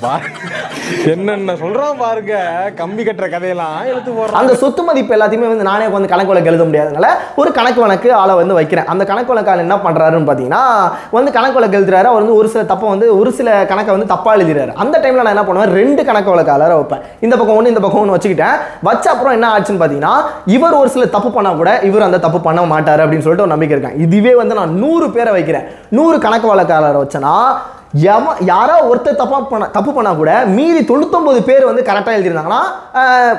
என்னென்ன 1.13 1.53
சொல்றான் 1.65 2.01
பாருங்க. 2.05 2.35
கம்பி 2.81 3.03
கட்டுற 3.07 3.27
கதையெல்லாம் 3.35 3.77
எடுத்து 3.91 4.11
போடுறான். 4.17 4.39
அந்த 4.41 4.53
சொத்து 4.63 4.83
மதிப்பு 4.89 5.15
எல்லாத்தையுமே 5.17 5.51
வந்து 5.53 5.69
நானே 5.71 5.87
வந்து 5.97 6.13
கணக்கு 6.13 6.33
வழக்கு 6.33 6.51
எழுத 6.53 6.65
முடியாதனால 6.69 7.09
ஒரு 7.43 7.51
கணக்கு 7.59 7.81
வழக்கு 7.85 8.09
ஆளை 8.23 8.35
வந்து 8.41 8.59
வைக்கிறேன். 8.61 8.89
அந்த 8.95 9.03
கணக்கு 9.11 9.33
வழக்கு 9.33 9.53
ஆள் 9.53 9.65
என்ன 9.67 9.77
பண்றாருன்னு 9.87 10.29
பார்த்தீங்கன்னா 10.29 10.63
வந்து 11.17 11.31
கணக்கு 11.37 11.59
வழக்கு 11.59 11.79
எழுதுறாரு. 11.79 12.09
அவர் 12.11 12.23
வந்து 12.23 12.39
ஒரு 12.41 12.49
சில 12.55 12.63
தப்பை 12.73 12.89
வந்து 12.95 13.07
ஒரு 13.21 13.33
சில 13.39 13.49
கணக்கை 13.71 13.93
வந்து 13.97 14.11
தப்பா 14.15 14.31
எழுதுறாரு. 14.37 14.73
அந்த 14.85 14.97
டைம்ல 15.03 15.23
நான் 15.25 15.35
என்ன 15.35 15.45
பண்ணுவேன்? 15.49 15.75
ரெண்டு 15.81 16.05
கணக்கு 16.09 16.33
வழக்கு 16.35 16.75
வைப்பேன். 16.81 17.05
இந்த 17.27 17.35
பக்கம் 17.41 17.57
ஒன்று 17.59 17.73
இந்த 17.75 17.83
பக்கம் 17.87 18.03
ஒன்று 18.03 18.17
வச்சுக்கிட்டேன். 18.17 18.59
வச்ச 18.89 19.07
அப்புறம் 19.15 19.37
என்ன 19.37 19.49
ஆச்சுன்னு 19.57 19.81
பார்த்தீங்கன்னா 19.83 20.15
இவர் 20.57 20.81
ஒரு 20.83 20.91
சில 20.97 21.07
தப்பு 21.17 21.31
பண்ணால் 21.37 21.61
கூட 21.63 21.73
இவர் 21.91 22.09
அந்த 22.09 22.21
தப்பு 22.27 22.41
பண்ண 22.49 22.63
மாட்டார் 22.75 23.03
அப்படின்னு 23.05 23.27
சொல்லிட்டு 23.27 23.47
ஒரு 23.47 23.55
நம்பிக்கை 23.55 23.77
இருக்கேன் 23.77 24.01
இதுவே 24.07 24.35
வந்து 24.43 24.59
நான் 24.61 24.75
நூறு 24.85 25.09
பேரை 25.17 25.33
வைக்கிறேன். 25.39 25.67
நூறு 25.99 26.19
கணக்கு 26.27 26.49
வழக்காளரை 26.55 27.01
வச்சேன்னா 27.03 27.37
எவன் 28.03 28.39
யாரோ 28.53 28.77
ஒருத்தர் 28.91 29.19
தப்பா 29.21 29.39
பண்ண 29.51 29.67
தப்பு 29.75 29.91
பண்ணால் 29.97 30.17
கூட 30.21 30.31
மீதி 30.55 30.81
தொண்ணூத்தொம்பது 30.89 31.41
பேர் 31.49 31.67
வந்து 31.69 31.83
கரெக்டாக 31.89 32.17
எழுதியிருந்தாங்கன்னா 32.17 32.63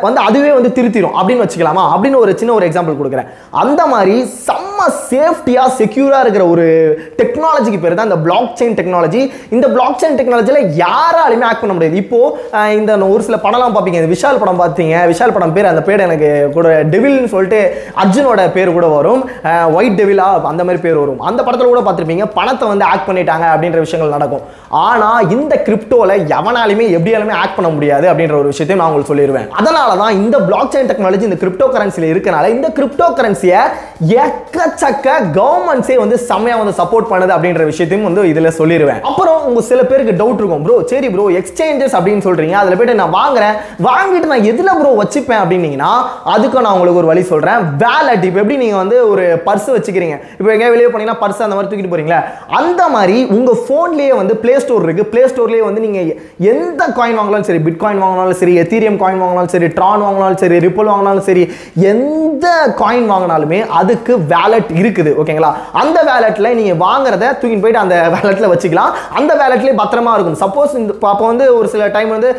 வந்து 0.03 0.19
அதுவே 0.27 0.51
வந்து 0.57 0.69
திருத்திரும். 0.77 1.15
அப்படின்னு 1.19 1.43
வச்சுக்கலாமா? 1.45 1.83
அப்படின்னு 1.93 2.17
ஒரு 2.21 2.31
சின்ன 2.41 2.53
ஒரு 2.57 2.67
எக்ஸாம்பிள் 2.67 2.97
கொடுக்குறேன். 2.99 3.27
அந்த 3.63 3.81
மாதிரி 3.93 4.15
செம்ம 4.45 4.85
சேஃப்டியாக 5.09 5.73
செக்யூராக 5.79 6.23
இருக்கிற 6.25 6.45
ஒரு 6.53 6.65
டெக்னாலஜிக்கு 7.19 7.81
பேர் 7.83 7.97
தான் 7.99 8.09
இந்த 8.09 8.19
பிளாக் 8.27 8.55
செயின் 8.59 8.77
டெக்னாலஜி 8.79 9.21
இந்த 9.55 9.65
பிளாக் 9.75 9.99
செயின் 10.03 10.17
டெக்னாலஜியில் 10.19 10.71
யாராலையுமே 10.83 11.47
ஆக்ட் 11.49 11.63
பண்ண 11.63 11.75
முடியாது. 11.75 11.99
இப்போ 12.03 12.21
இந்த 12.77 12.97
ஒரு 13.15 13.21
சில 13.27 13.39
படம்லாம் 13.47 13.75
பார்ப்பீங்க. 13.77 14.01
இந்த 14.01 14.11
விஷால் 14.15 14.41
படம் 14.45 14.61
பார்த்தீங்க 14.63 15.03
விஷால் 15.11 15.35
படம் 15.39 15.55
பேர் 15.57 15.71
அந்த 15.73 15.83
பேர் 15.89 16.05
எனக்கு 16.07 16.31
கூட 16.57 16.73
டெவில்னு 16.95 17.33
சொல்லிட்டு 17.35 17.61
அர்ஜுனோட 18.05 18.47
பேர் 18.57 18.75
கூட 18.79 18.89
வரும். 18.97 19.21
ஒயிட் 19.79 19.99
டெவிலா 20.01 20.29
அந்த 20.53 20.61
மாதிரி 20.63 20.83
பேர் 20.87 21.01
வரும். 21.03 21.21
அந்த 21.31 21.39
படத்தில் 21.43 21.73
கூட 21.73 21.83
பார்த்துருப்பீங்க. 21.89 22.27
பணத்தை 22.39 22.65
வந்து 22.73 22.89
ஆக்ட் 22.93 23.09
பண்ணிட்டாங்க 23.11 23.47
அப்படின்ற 23.53 23.85
விஷயங்கள் 23.87 24.17
நடக்கும். 24.17 24.43
ஆனால் 24.83 25.29
இந்த 25.35 25.53
கிரிப்டோவில் 25.67 26.15
எவனாலுமே 26.37 26.85
எப்படியாலுமே 26.97 27.35
ஆக்ட் 27.41 27.57
பண்ண 27.57 27.69
முடியாது 27.75 28.05
அப்படின்ற 28.11 28.37
ஒரு 28.41 28.51
விஷயத்தையும் 28.53 28.81
நான் 28.81 28.89
உங்களுக்கு 28.91 29.13
சொல்லிடுவேன் 29.13 29.49
அதனால 29.61 29.97
தான் 30.03 30.17
இந்த 30.21 30.37
பிளாக் 30.47 30.71
செயின் 30.75 30.89
டெக்னாலஜி 30.91 31.27
இந்த 31.29 31.39
கிரிப்டோ 31.43 31.67
கரன்சியில் 31.75 32.11
இருக்கனால 32.13 32.49
இந்த 32.55 32.69
கிரிப்டோ 32.79 33.07
கரன்சியை 33.19 33.61
எக்கச்சக்க 34.23 35.07
கவர்மெண்ட்ஸே 35.37 35.97
வந்து 36.03 36.17
செம்மையாக 36.29 36.61
வந்து 36.63 36.75
சப்போர்ட் 36.81 37.09
பண்ணுது 37.11 37.35
அப்படின்ற 37.35 37.63
விஷயத்தையும் 37.71 38.07
வந்து 38.09 38.23
இதில் 38.31 38.55
சொல்லிடுவேன் 38.59 39.01
அப்புறம் 39.09 39.39
உங்க 39.49 39.61
சில 39.69 39.81
பேருக்கு 39.89 40.13
டவுட் 40.21 40.41
இருக்கும். 40.41 40.63
ப்ரோ 40.65 40.75
சரி 40.91 41.07
ப்ரோ 41.13 41.25
எக்ஸ்சேஞ்சஸ் 41.39 41.95
அப்படின்னு 41.97 42.25
சொல்கிறீங்க 42.27 42.55
அதில் 42.61 42.77
போய்ட்டு 42.79 42.99
நான் 43.01 43.15
வாங்குறேன். 43.19 43.55
வாங்கிட்டு 43.87 44.31
நான் 44.31 44.47
எதில் 44.51 44.71
ப்ரோ 44.79 44.91
வச்சுப்பேன் 45.01 45.41
அப்படின்னீங்கன்னா 45.43 45.91
அதுக்கு 46.33 46.63
நான் 46.65 46.75
உங்களுக்கு 46.77 47.01
ஒரு 47.01 47.09
வழி 47.11 47.23
சொல்கிறேன் 47.31 47.59
வேலட் 47.83 48.25
இப்போ 48.27 48.39
எப்படி 48.43 48.57
நீங்கள் 48.63 48.81
வந்து 48.81 48.97
ஒரு 49.11 49.25
பர்ஸ் 49.47 49.69
வச்சுக்கிறீங்க? 49.75 50.15
இப்போ 50.39 50.49
எங்கேயா 50.53 50.71
வெளியே 50.75 50.89
போனீங்கன்னா 50.93 51.19
பர்ஸ் 51.23 51.43
அந்த 51.47 51.57
மாதிரி 51.57 51.69
தூக்கிட்டு 51.71 51.93
போறீங்களா? 51.93 52.19
அந்த 52.59 52.81
மாதிரி 52.95 53.17
உங்க 53.37 53.51
ஃபோன்லேயே 53.63 54.13
வந்து 54.21 54.34
ப்ளே 54.43 54.53
ஸ்டோர் 54.63 54.85
இருக்கு. 54.87 55.03
ப்ளே 55.11 55.23
ஸ்டோர்லேயே 55.31 55.63
வந்து 55.67 55.83
நீங்க 55.85 55.99
எந்த 56.53 56.81
காயின் 56.97 57.17
வாங்கினாலும் 57.19 57.47
சரி 57.49 57.61
பிட் 57.67 57.79
காயின் 57.83 58.01
வாங்கினாலும் 58.05 58.39
சரி 58.41 58.53
எத்தீரியம் 58.63 58.99
காயின் 59.03 59.21
வாங்கினாலும் 59.23 59.53
சரி 59.55 59.69
ட்ரான் 59.77 60.03
வாங்கினாலும் 60.05 60.39
சரி 60.43 60.59
ரிப்பல் 60.65 60.91
வாங்கினாலும் 60.91 61.25
சரி 61.29 61.43
எந்த 61.91 62.47
காயின் 62.81 63.09
வாங்கினாலுமே 63.13 63.59
அதுக்கு 63.79 64.13
வேலட் 64.33 64.71
இருக்குது. 64.81 65.13
ஓகேங்களா 65.21 65.51
அந்த 65.81 65.97
வேலெட்டில் 66.09 66.55
நீங்கள் 66.59 66.79
வாங்குறத 66.85 67.31
தூக்கிட்டு 67.41 67.63
போயிட்டு 67.65 67.83
அந்த 67.85 67.95
வேலெட்ல 68.15 68.49
வச்சுக்கலாம். 68.53 68.91
அந்த 69.19 69.31
வேலெட்லேயே 69.41 69.75
பத்திரமா 69.81 70.13
இருக்கும். 70.17 70.39
சப்போஸ் 70.43 70.77
இந்த 70.81 70.93
அப்போ 71.13 71.25
வந்து 71.31 71.47
ஒரு 71.57 71.67
சில 71.73 71.89
டைம் 71.95 72.11
வந்து 72.15 72.29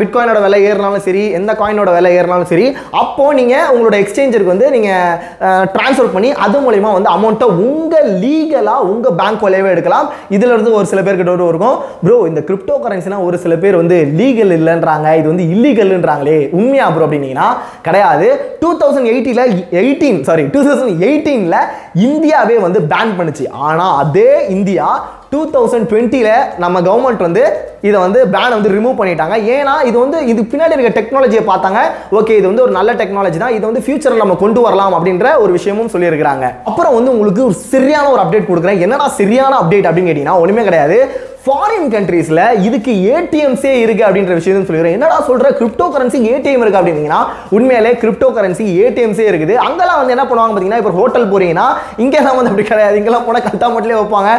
பிட்காயினோட 0.00 0.38
விலை 0.46 0.60
ஏறினாலும் 0.70 1.04
சரி 1.08 1.24
எந்த 1.38 1.52
காயினோட 1.60 1.90
விலை 1.98 2.12
ஏறினாலும் 2.18 2.50
சரி 2.52 2.66
அப்போது 3.02 3.36
நீங்கள் 3.40 3.68
உங்களோட 3.72 3.96
எக்ஸ்சேஞ்சருக்கு 4.04 4.54
வந்து 4.54 4.68
நீங்கள் 4.76 5.66
ட்ரான்ஸ்ஃபர் 5.76 6.12
பண்ணி 6.16 6.30
அது 6.46 6.62
மூலயமா 6.66 6.92
வந்து 6.98 7.12
அமௌண்ட்டை 7.16 7.48
உங்கள் 7.66 8.08
லீகலாக 8.24 8.88
உங்கள் 8.92 9.16
பேங்க் 9.20 9.44
வழியாகவே 9.46 9.72
எடுக்கலாம். 9.74 10.08
இதுல 10.36 10.52
இருந்து 10.54 10.74
ஒரு 10.78 10.86
சில 10.92 11.00
பேருக்கு 11.06 11.27
டவுட் 11.28 11.52
இருக்கும். 11.52 11.76
ப்ரோ 12.04 12.16
இந்த 12.30 12.40
கிரிப்டோ 12.48 12.76
கரன்சினா 12.84 13.18
ஒரு 13.28 13.36
சில 13.44 13.56
பேர் 13.64 13.80
வந்து 13.82 13.98
லீகல் 14.20 14.54
இல்லைன்றாங்க. 14.58 15.08
இது 15.20 15.26
வந்து 15.32 15.46
இல்லீகல்ன்றாங்களே 15.54 16.38
உண்மையா 16.60 16.86
ப்ரோ 16.96 17.06
அப்படின்னீங்கன்னா 17.08 17.48
கிடையாது. 17.88 18.28
டூ 18.62 18.70
தௌசண்ட் 18.82 19.10
எயிட்டியில் 19.12 19.44
எயிட்டீன் 19.82 20.20
சாரி 20.30 20.46
டூ 20.54 20.62
தௌசண்ட் 20.68 21.04
எயிட்டீனில் 21.08 21.60
இந்தியாவே 22.08 22.58
வந்து 22.66 22.80
பேன் 22.94 23.16
பண்ணுச்சு. 23.20 23.46
ஆனால் 23.68 23.94
அதே 24.02 24.30
இந்தியா 24.56 24.88
டூ 25.32 25.40
தௌசண்ட் 25.54 25.86
டுவெண்ட்டியில் 25.90 26.34
நம்ம 26.62 26.76
கவர்மெண்ட் 26.86 27.22
வந்து 27.26 27.42
இதை 27.88 27.98
வந்து 28.04 28.20
பேனை 28.34 28.52
வந்து 28.56 28.70
ரிமூவ் 28.76 28.94
பண்ணிட்டாங்க. 29.00 29.34
ஏன்னா 29.56 29.74
இது 29.88 29.96
வந்து 30.04 30.18
இது 30.30 30.40
பின்னாடி 30.52 30.74
இருக்க 30.76 30.92
டெக்னாலஜியை 30.98 31.42
பார்த்தாங்க. 31.50 31.80
ஓகே 32.18 32.36
இது 32.38 32.46
வந்து 32.50 32.64
ஒரு 32.66 32.72
நல்ல 32.76 32.90
டெக்னாலஜி 33.00 33.38
தான். 33.42 33.54
இது 33.56 33.64
வந்து 33.70 33.82
ஃபியூச்சரில் 33.86 34.22
நம்ம 34.24 34.36
கொண்டு 34.44 34.60
வரலாம் 34.66 34.94
அப்படின்ற 34.98 35.34
ஒரு 35.44 35.52
விஷயமும் 35.58 35.92
சொல்லியிருக்கிறாங்க. 35.94 36.46
அப்புறம் 36.70 36.96
வந்து 36.98 37.12
உங்களுக்கு 37.14 37.42
ஒரு 37.48 37.56
சரியான 37.74 38.06
ஒரு 38.14 38.22
அப்டேட் 38.24 38.50
கொடுக்குறேன். 38.50 38.80
என்னடா 38.86 39.08
சரியான 39.20 39.58
அப்டேட் 39.62 39.88
அப்படின்னு 39.88 40.10
கேட்டிங்கன்னா 40.10 40.40
ஒன்றுமே 40.44 40.64
கிடையாது. 40.68 40.98
ஃபாரின் 41.42 41.90
கண்ட்ரீஸில் 41.92 42.40
இதுக்கு 42.66 42.92
ஏடிஎம்ஸே 43.12 43.72
இருக்குது 43.82 44.06
அப்படின்ற 44.06 44.32
விஷயம் 44.38 44.66
சொல்லிடுறேன். 44.68 44.94
என்னடா 44.96 45.18
சொல்கிற 45.28 45.48
கிரிப்டோ 45.58 45.86
கரன்சி 45.94 46.18
ஏடிஎம் 46.32 46.62
இருக்குது 46.64 46.80
அப்படின்னீங்கன்னா 46.80 47.20
உண்மையிலே 47.56 47.92
கிரிப்டோ 48.02 48.28
கரன்சி 48.36 48.64
ஏடிஎம்ஸே 48.84 49.26
இருக்குது. 49.30 49.54
அங்கெல்லாம் 49.66 50.00
வந்து 50.00 50.14
என்ன 50.16 50.24
பண்ணுவாங்க 50.30 50.52
பார்த்தீங்கன்னா 50.52 50.82
இப்போ 50.82 50.92
ஹோட்டல் 50.98 51.26
போகிறீங்கன்னா 51.32 51.66
இங்கெல்லாம் 52.04 52.36
வந்து 52.38 52.52
அப்படி 52.52 52.66
கிடையாது. 52.72 52.98
இங்கெல்லாம் 53.00 53.26
போனால் 53.28 53.46
கட்டா 53.48 53.68
மட்டும் 53.76 54.00
வைப்பாங்க. 54.00 54.30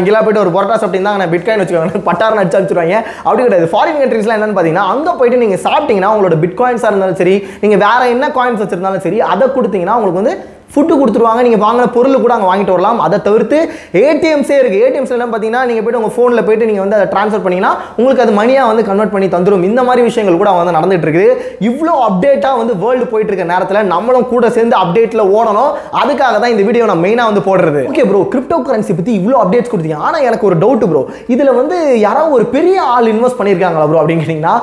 இங்கெல்லாம் 0.00 0.26
போயிட்டு 0.26 0.44
ஒரு 0.44 0.54
பொரோட்டா 0.56 0.78
சாப்பிட்டீங்கன்னா 0.82 1.16
நான் 1.22 1.32
பிட்காயின் 1.36 1.62
வச்சுக்கோங்க 1.64 2.04
பட்டாரம் 2.10 2.42
அடிச்சு 2.42 2.58
அனுப்பிச்சிருவாங்க. 2.60 2.98
அப்படி 3.26 3.42
கிடையாது. 3.48 3.72
ஃபாரின் 3.74 4.00
கண்ட்ரீஸ்லாம் 4.04 4.38
என்னன்னு 4.38 4.58
பார்த்தீங்கன்னா 4.60 4.86
அங்கே 4.94 5.18
போயிட்டு 5.20 5.42
நீங்கள் 5.46 5.64
சாப்பிட்டீங்கன்னா 5.66 6.12
உங்களோட 6.14 6.38
பிட்காயின்ஸாக 6.46 6.92
இருந்தாலும் 6.94 7.20
சரி 7.24 7.36
நீங்கள் 7.64 7.82
வேறு 7.86 8.14
என்ன 8.16 8.32
காயின்ஸ் 8.38 8.64
வச்சுருந்தாலும் 8.64 9.06
சரி 9.08 9.20
அதை 9.32 9.46
கொடுத்தீங்கன்னா 9.58 9.96
உங்களுக்கு 9.98 10.22
வந்து 10.22 10.36
ஃபுட்டு 10.72 10.98
கொடுத்துருவாங்க. 11.00 11.42
நீங்கள் 11.46 11.62
வாங்கின 11.64 11.86
பொருள் 11.96 12.16
கூட 12.24 12.32
அங்கே 12.36 12.48
வாங்கிட்டு 12.50 12.74
வரலாம். 12.74 12.98
அதை 13.06 13.16
தவிர்த்து 13.28 13.58
ஏடிஎம்ஸே 14.04 14.56
இருக்குது 14.60 14.82
ஏடிஎம்ஸ் 14.86 15.14
எல்லாம் 15.16 15.32
பார்த்தீங்கன்னா 15.32 15.62
நீங்கள் 15.68 15.84
போய்ட்டு 15.84 16.00
உங்கள் 16.00 16.14
ஃபோனில் 16.16 16.44
போயிட்டு 16.48 16.68
நீங்கள் 16.70 16.84
வந்து 16.84 16.98
அதை 16.98 17.06
ட்ரான்ஸ்ஃபர் 17.14 17.44
பண்ணிங்கன்னா 17.46 17.72
உங்களுக்கு 17.98 18.24
அது 18.24 18.34
மணியாக 18.40 18.70
வந்து 18.70 18.84
கன்வெர்ட் 18.90 19.14
பண்ணி 19.14 19.28
தந்துடும் 19.34 19.64
இந்த 19.70 19.80
மாதிரி 19.88 20.04
விஷயங்கள் 20.08 20.38
கூட 20.42 20.50
வந்து 20.58 20.76
நடந்துகிட்டு 20.78 21.08
இருக்குது. 21.08 21.30
இவ்வளோ 21.68 21.94
அப்டேட்டாக 22.08 22.60
வந்து 22.60 22.74
வேர்ல்டு 22.82 23.08
போயிட்டு 23.12 23.32
இருக்க 23.32 23.46
நேரத்தில் 23.52 23.88
நம்மளும் 23.94 24.28
கூட 24.32 24.50
சேர்ந்து 24.56 24.76
அப்டேட்டில் 24.82 25.24
ஓடணும். 25.36 25.72
அதுக்காக 26.02 26.34
தான் 26.42 26.52
இந்த 26.54 26.64
வீடியோ 26.68 26.86
நான் 26.92 27.02
மெயினாக 27.06 27.30
வந்து 27.30 27.44
போடுறது. 27.48 27.82
ஓகே 27.90 28.04
ப்ரோ 28.10 28.20
கிரிப்டோ 28.34 28.58
கரன்சி 28.68 28.94
பற்றி 29.00 29.12
இவ்வளோ 29.20 29.40
அப்டேட்ஸ் 29.42 29.72
கொடுத்தீங்க. 29.72 29.98
ஆனால் 30.08 30.24
எனக்கு 30.28 30.48
ஒரு 30.50 30.58
டவுட் 30.62 30.86
ப்ரோ 30.92 31.02
இதில் 31.34 31.52
வந்து 31.60 31.76
யாராவது 32.06 32.36
ஒரு 32.38 32.46
பெரிய 32.54 32.78
ஆள் 32.94 33.10
இன்வெஸ்ட் 33.14 33.38
பண்ணியிருக்காங்களா 33.40 33.88
ப்ரோ 33.90 34.00
அப்படின்னு 34.02 34.24
கேட்டிங்கன்னா 34.24 34.54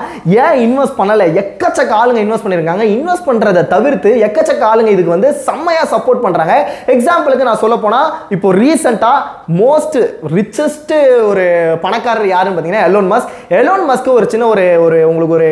ஏன் 0.45 0.57
இன்வெஸ்ட் 0.65 0.97
பண்ணலை? 1.01 1.27
எக்கச்சக்க 1.43 1.93
ஆளுங்க 2.01 2.21
இன்வெஸ்ட் 2.25 2.47
பண்ணியிருக்காங்க. 2.47 2.87
இன்வெஸ்ட் 2.95 3.27
பண்ணுறதை 3.29 3.65
தவிர்த்து 3.75 4.09
எக்கச்சக்க 4.29 4.65
ஆளுங்க 4.71 4.91
இதுக்கு 4.95 5.15
வந்து 5.17 5.31
செம்மையாக 5.47 5.91
சப்போர்ட் 5.97 6.23
பண்ணுறாங்க 6.23 6.55
எக்ஸாம்பிளுக்கு 6.95 7.49
நான் 7.49 7.63
சொல்ல 7.63 7.77
போனால் 7.77 8.09
இப்போ 8.29 8.51
ரீசெண்டாக 8.57 9.25
மோஸ்ட் 9.57 9.99
ரிச்சஸ்ட் 10.37 10.95
ஒரு 11.25 11.45
பணக்காரர் 11.81 12.33
யாருன்னு 12.33 12.55
பார்த்தீங்கன்னா 12.55 12.87
எலோன் 12.87 13.11
மஸ்க் 13.11 13.35
எலோன் 13.57 13.85
மஸ்க்கு 13.89 14.11
ஒரு 14.13 14.27
சின்ன 14.29 14.47
ஒரு 14.47 14.65
ஒரு 14.79 14.99
உங்களுக்கு 15.07 15.37
ஒரு 15.37 15.51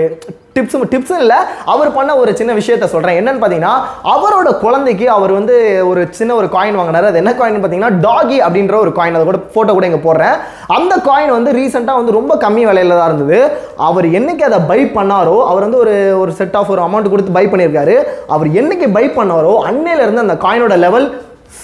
டிப்ஸ் 0.57 0.75
டிப்ஸ் 0.91 1.13
இல்லை. 1.21 1.37
அவர் 1.71 1.89
பண்ண 1.95 2.11
ஒரு 2.19 2.31
சின்ன 2.39 2.51
விஷயத்த 2.59 2.85
சொல்கிறேன் 2.91 3.17
என்னன்னு 3.19 3.41
பார்த்தீங்கன்னா 3.41 3.73
அவரோட 4.11 4.49
குழந்தைக்கு 4.61 5.05
அவர் 5.15 5.31
வந்து 5.37 5.55
ஒரு 5.89 6.01
சின்ன 6.19 6.35
ஒரு 6.39 6.47
காயின் 6.53 6.77
வாங்கினாரு. 6.79 7.07
அது 7.09 7.19
என்ன 7.21 7.31
காயின் 7.39 7.57
பார்த்தீங்கன்னா 7.63 7.91
டாகி 8.05 8.37
அப்படின்ற 8.45 8.77
ஒரு 8.83 8.93
காயின் 8.99 9.17
அதை 9.17 9.25
கூட 9.31 9.41
ஃபோட்டோ 9.55 9.73
கூட 9.77 9.89
இங்கே 9.89 10.01
போடுறேன். 10.07 10.37
அந்த 10.77 10.93
காயின் 11.09 11.35
வந்து 11.37 11.55
ரீசெண்டாக 11.59 11.99
வந்து 12.01 12.17
ரொம்ப 12.19 12.37
கம்மி 12.45 12.63
விலையில 12.69 12.99
தான் 12.99 13.11
இருந்தது. 13.11 13.39
அவர் 13.89 14.07
என்னைக்கு 14.19 14.47
அதை 14.49 14.61
பை 14.71 14.79
பண்ணாரோ 14.97 15.37
அவர் 15.51 15.67
வந்து 15.67 15.83
ஒரு 15.83 15.95
ஒரு 16.21 16.33
செட் 16.39 16.57
ஆஃப் 16.61 16.73
ஒரு 16.77 16.83
அமௌண்ட் 16.87 17.13
கொடுத்து 17.13 17.37
பை 17.39 17.45
பண்ணியிருக்காரு. 17.53 17.97
அவர் 18.37 18.49
என்னைக்கு 18.61 18.89
பை 18.97 19.05
பண்ணாரோ 19.19 19.53
அன்னையிலேருந்து 19.71 20.25
அந்த 20.27 20.37
காயினோட 20.47 20.77
லெவல் 20.87 21.07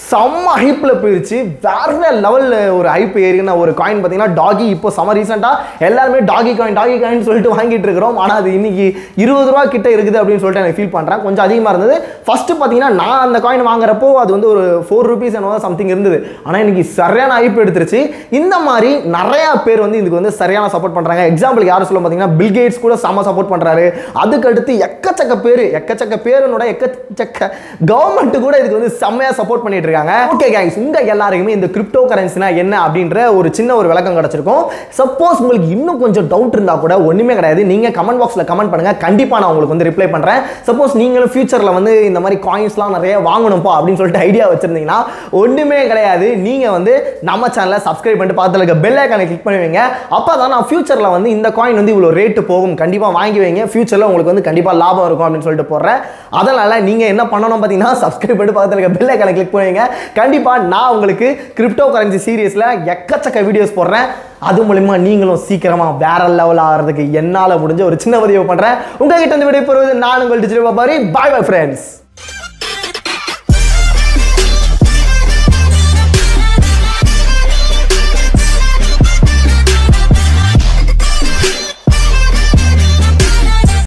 செம்ம 0.08 0.46
ஹைப்பில் 0.60 0.98
போயிடுச்சு 1.02 1.36
வேற 1.64 2.10
லெவலில் 2.24 2.56
ஒரு 2.78 2.88
ஹைப் 2.94 3.14
ஏறின 3.26 3.52
ஒரு 3.60 3.72
காயின் 3.78 4.00
பார்த்தீங்கன்னா 4.00 4.34
டாகி 4.38 4.66
இப்போ 4.74 4.88
செம 4.96 5.12
ரீசெண்டாக 5.18 5.84
எல்லாருமே 5.88 6.18
டாகி 6.30 6.52
காயின் 6.58 6.76
டாகி 6.78 6.96
காயின் 7.02 7.24
சொல்லிட்டு 7.28 7.52
வாங்கிட்டு 7.56 7.86
இருக்கிறோம். 7.88 8.16
ஆனால் 8.22 8.38
அது 8.42 8.50
இன்னைக்கு 8.58 8.86
இருபது 9.22 9.48
ரூபா 9.50 9.62
கிட்ட 9.74 9.88
இருக்குது 9.94 10.18
அப்படின்னு 10.20 10.42
சொல்லிட்டு 10.42 10.62
எனக்கு 10.64 10.78
ஃபீல் 10.78 10.92
பண்ணுறேன் 10.96 11.22
கொஞ்சம் 11.26 11.44
அதிகமாக 11.46 11.72
இருந்தது. 11.74 11.96
ஃபஸ்ட்டு 12.26 12.56
பார்த்தீங்கன்னா 12.58 12.90
நான் 13.00 13.22
அந்த 13.26 13.40
காயின் 13.46 13.64
வாங்குறப்போ 13.70 14.10
அது 14.22 14.30
வந்து 14.36 14.50
ஒரு 14.52 14.64
ஃபோர் 14.88 15.08
ருபீஸ் 15.12 15.38
என்னவோ 15.40 15.60
சம்திங் 15.66 15.92
இருந்தது. 15.94 16.18
ஆனால் 16.46 16.60
இன்னைக்கு 16.64 16.84
சரியான 16.98 17.32
ஹைப் 17.38 17.62
எடுத்துருச்சு. 17.64 18.02
இந்த 18.40 18.54
மாதிரி 18.68 18.92
நிறையா 19.16 19.50
பேர் 19.68 19.84
வந்து 19.86 20.00
இதுக்கு 20.02 20.20
வந்து 20.20 20.34
சரியான 20.40 20.70
சப்போர்ட் 20.74 20.96
பண்ணுறாங்க 20.98 21.24
எக்ஸாம்பிளுக்கு 21.32 21.74
யார் 21.74 21.88
சொல்ல 21.90 22.02
பார்த்தீங்கன்னா 22.04 22.36
பில்கேட்ஸ் 22.42 22.82
கூட 22.84 22.96
செம்ம 23.06 23.26
சப்போர்ட் 23.30 23.52
பண்ணுறாரு 23.54 23.86
அதுக்கடுத்து 24.24 24.74
எக்கச்சக்க 24.88 25.40
பேர் 25.48 25.64
எக்கச்சக்க 25.80 26.20
பேருனோட 26.28 26.66
எக்கச்சக்க 26.74 27.50
கவர்மெண்ட்டு 27.92 28.44
கூட 28.46 28.54
இதுக்கு 28.60 28.78
வந்து 28.80 28.94
செம்மையாக 29.02 29.38
சப்போர்ட் 29.40 29.64
பண்ணிட்டு 29.64 29.81
இருக்காங்க 29.88 30.14
ஓகே 30.34 30.48
கேங்ஸ் 30.54 30.78
உங்க 30.84 30.98
எல்லாருக்குமே 31.14 31.56
இந்த 31.58 31.68
கிரிப்டோ 31.74 32.02
கரன்சினா 32.12 32.48
என்ன 32.62 32.74
அப்படின்ற 32.86 33.18
ஒரு 33.38 33.48
சின்ன 33.58 33.70
ஒரு 33.80 33.88
விளக்கம் 33.92 34.16
கிடைச்சிருக்கும். 34.18 34.62
சப்போஸ் 35.00 35.40
உங்களுக்கு 35.42 35.68
இன்னும் 35.76 36.00
கொஞ்சம் 36.04 36.28
டவுட் 36.32 36.56
இருந்தா 36.58 36.74
கூட 36.84 36.94
ஒண்ணுமே 37.10 37.36
கிடையாது. 37.38 37.62
நீங்க 37.72 37.88
கமெண்ட் 37.98 38.20
பாக்ஸ்ல 38.22 38.44
கமெண்ட் 38.50 38.72
பண்ணுங்க. 38.72 38.94
கண்டிப்பா 39.06 39.38
நான் 39.42 39.50
உங்களுக்கு 39.52 39.74
வந்து 39.74 39.88
ரிப்ளை 39.90 40.08
பண்றேன். 40.14 40.40
சப்போஸ் 40.68 40.94
நீங்களும் 41.02 41.32
ஃபியூச்சர்ல 41.34 41.72
வந்து 41.78 41.92
இந்த 42.10 42.20
மாதிரி 42.24 42.38
காயின்ஸ்லாம் 42.48 42.94
நிறைய 42.96 43.14
வாங்கணும்ப்பா 43.28 43.72
அப்படின்னு 43.76 44.00
சொல்லிட்டு 44.00 44.24
ஐடியா 44.28 44.46
வச்சிருந்தீங்கன்னா 44.52 44.98
ஒண்ணுமே 45.42 45.80
கிடையாது. 45.92 46.28
நீங்க 46.46 46.66
வந்து 46.76 46.94
நம்ம 47.30 47.48
சேனலை 47.56 47.78
சப்ஸ்கிரைப் 47.88 48.18
பண்ணிட்டு 48.20 48.38
பக்கத்துல 48.40 48.62
இருக்க 48.62 48.76
பெல் 48.84 49.00
ஐக்கானை 49.04 49.26
கிளிக் 49.30 49.46
பண்ணுவீங்க. 49.46 49.80
அப்பதான் 50.18 50.52
நான் 50.54 50.66
ஃபியூச்சர்ல 50.70 51.10
வந்து 51.16 51.30
இந்த 51.36 51.48
காயின் 51.58 51.78
வந்து 51.80 51.94
இவ்வளவு 51.94 52.16
ரேட்டு 52.20 52.42
போகும். 52.50 52.74
கண்டிப்பா 52.82 53.08
வாங்கி 53.18 53.40
வைங்க. 53.44 53.64
ஃபியூச்சர்ல 53.72 54.08
உங்களுக்கு 54.10 54.32
வந்து 54.32 54.46
கண்டிப்பா 54.48 54.72
லாபம் 54.82 55.06
இருக்கும் 55.08 55.26
அப்படின்னு 55.26 55.46
சொல்லிட்டு 55.48 55.70
போடுறேன். 55.72 56.00
அதனால 56.40 56.80
நீங்க 56.88 57.04
என்ன 57.12 57.22
பண்ணணும் 57.32 57.60
பார்த்தீங்கன்னா 57.62 57.92
சப்ஸ்கிரைப் 58.02 58.38
பண்ணிட்டு 58.38 58.58
பக்கத்துல 58.58 58.78
இருக்க 58.78 58.98
பெல் 58.98 59.10
ஐக்கானை 59.14 59.32
கிளிக் 59.36 59.52
பண்ணுவீங்க. 59.54 59.71
கண்டிப்பா 60.18 60.52
நான் 60.72 60.92
உங்களுக்கு 60.96 61.28
கிரிப்டோ 61.58 61.86
கரன்சி 61.94 62.20
சீரியஸ்ல 62.26 62.66
எக்கச்சக்க 62.94 63.46
வீடியோஸ் 63.48 63.78
போடுறேன். 63.78 64.06
அது 64.50 64.60
மூலியமா 64.68 64.98
நீங்களும் 65.06 65.42
சீக்கிரமா 65.48 65.88
வேற 66.04 66.22
லெவல் 66.40 66.62
ஆகிறதுக்கு 66.66 67.04
என்னால 67.22 67.56
முடிஞ்ச 67.64 67.82
ஒரு 67.88 67.98
சின்ன 68.04 68.20
உதவி 68.26 68.44
பண்றேன். 68.52 68.78
உங்ககிட்ட 69.02 69.34
இருந்து 69.34 69.50
விடைபெறுவது 69.50 69.94
நான் 70.04 70.22
உங்கள் 70.26 70.44
டிஜிட்டல் 70.44 70.70
பாபாரி 70.70 70.96
பாய் 71.16 71.34
பை 71.36 71.42
ஃப்ரெண்ட்ஸ் 71.48 71.86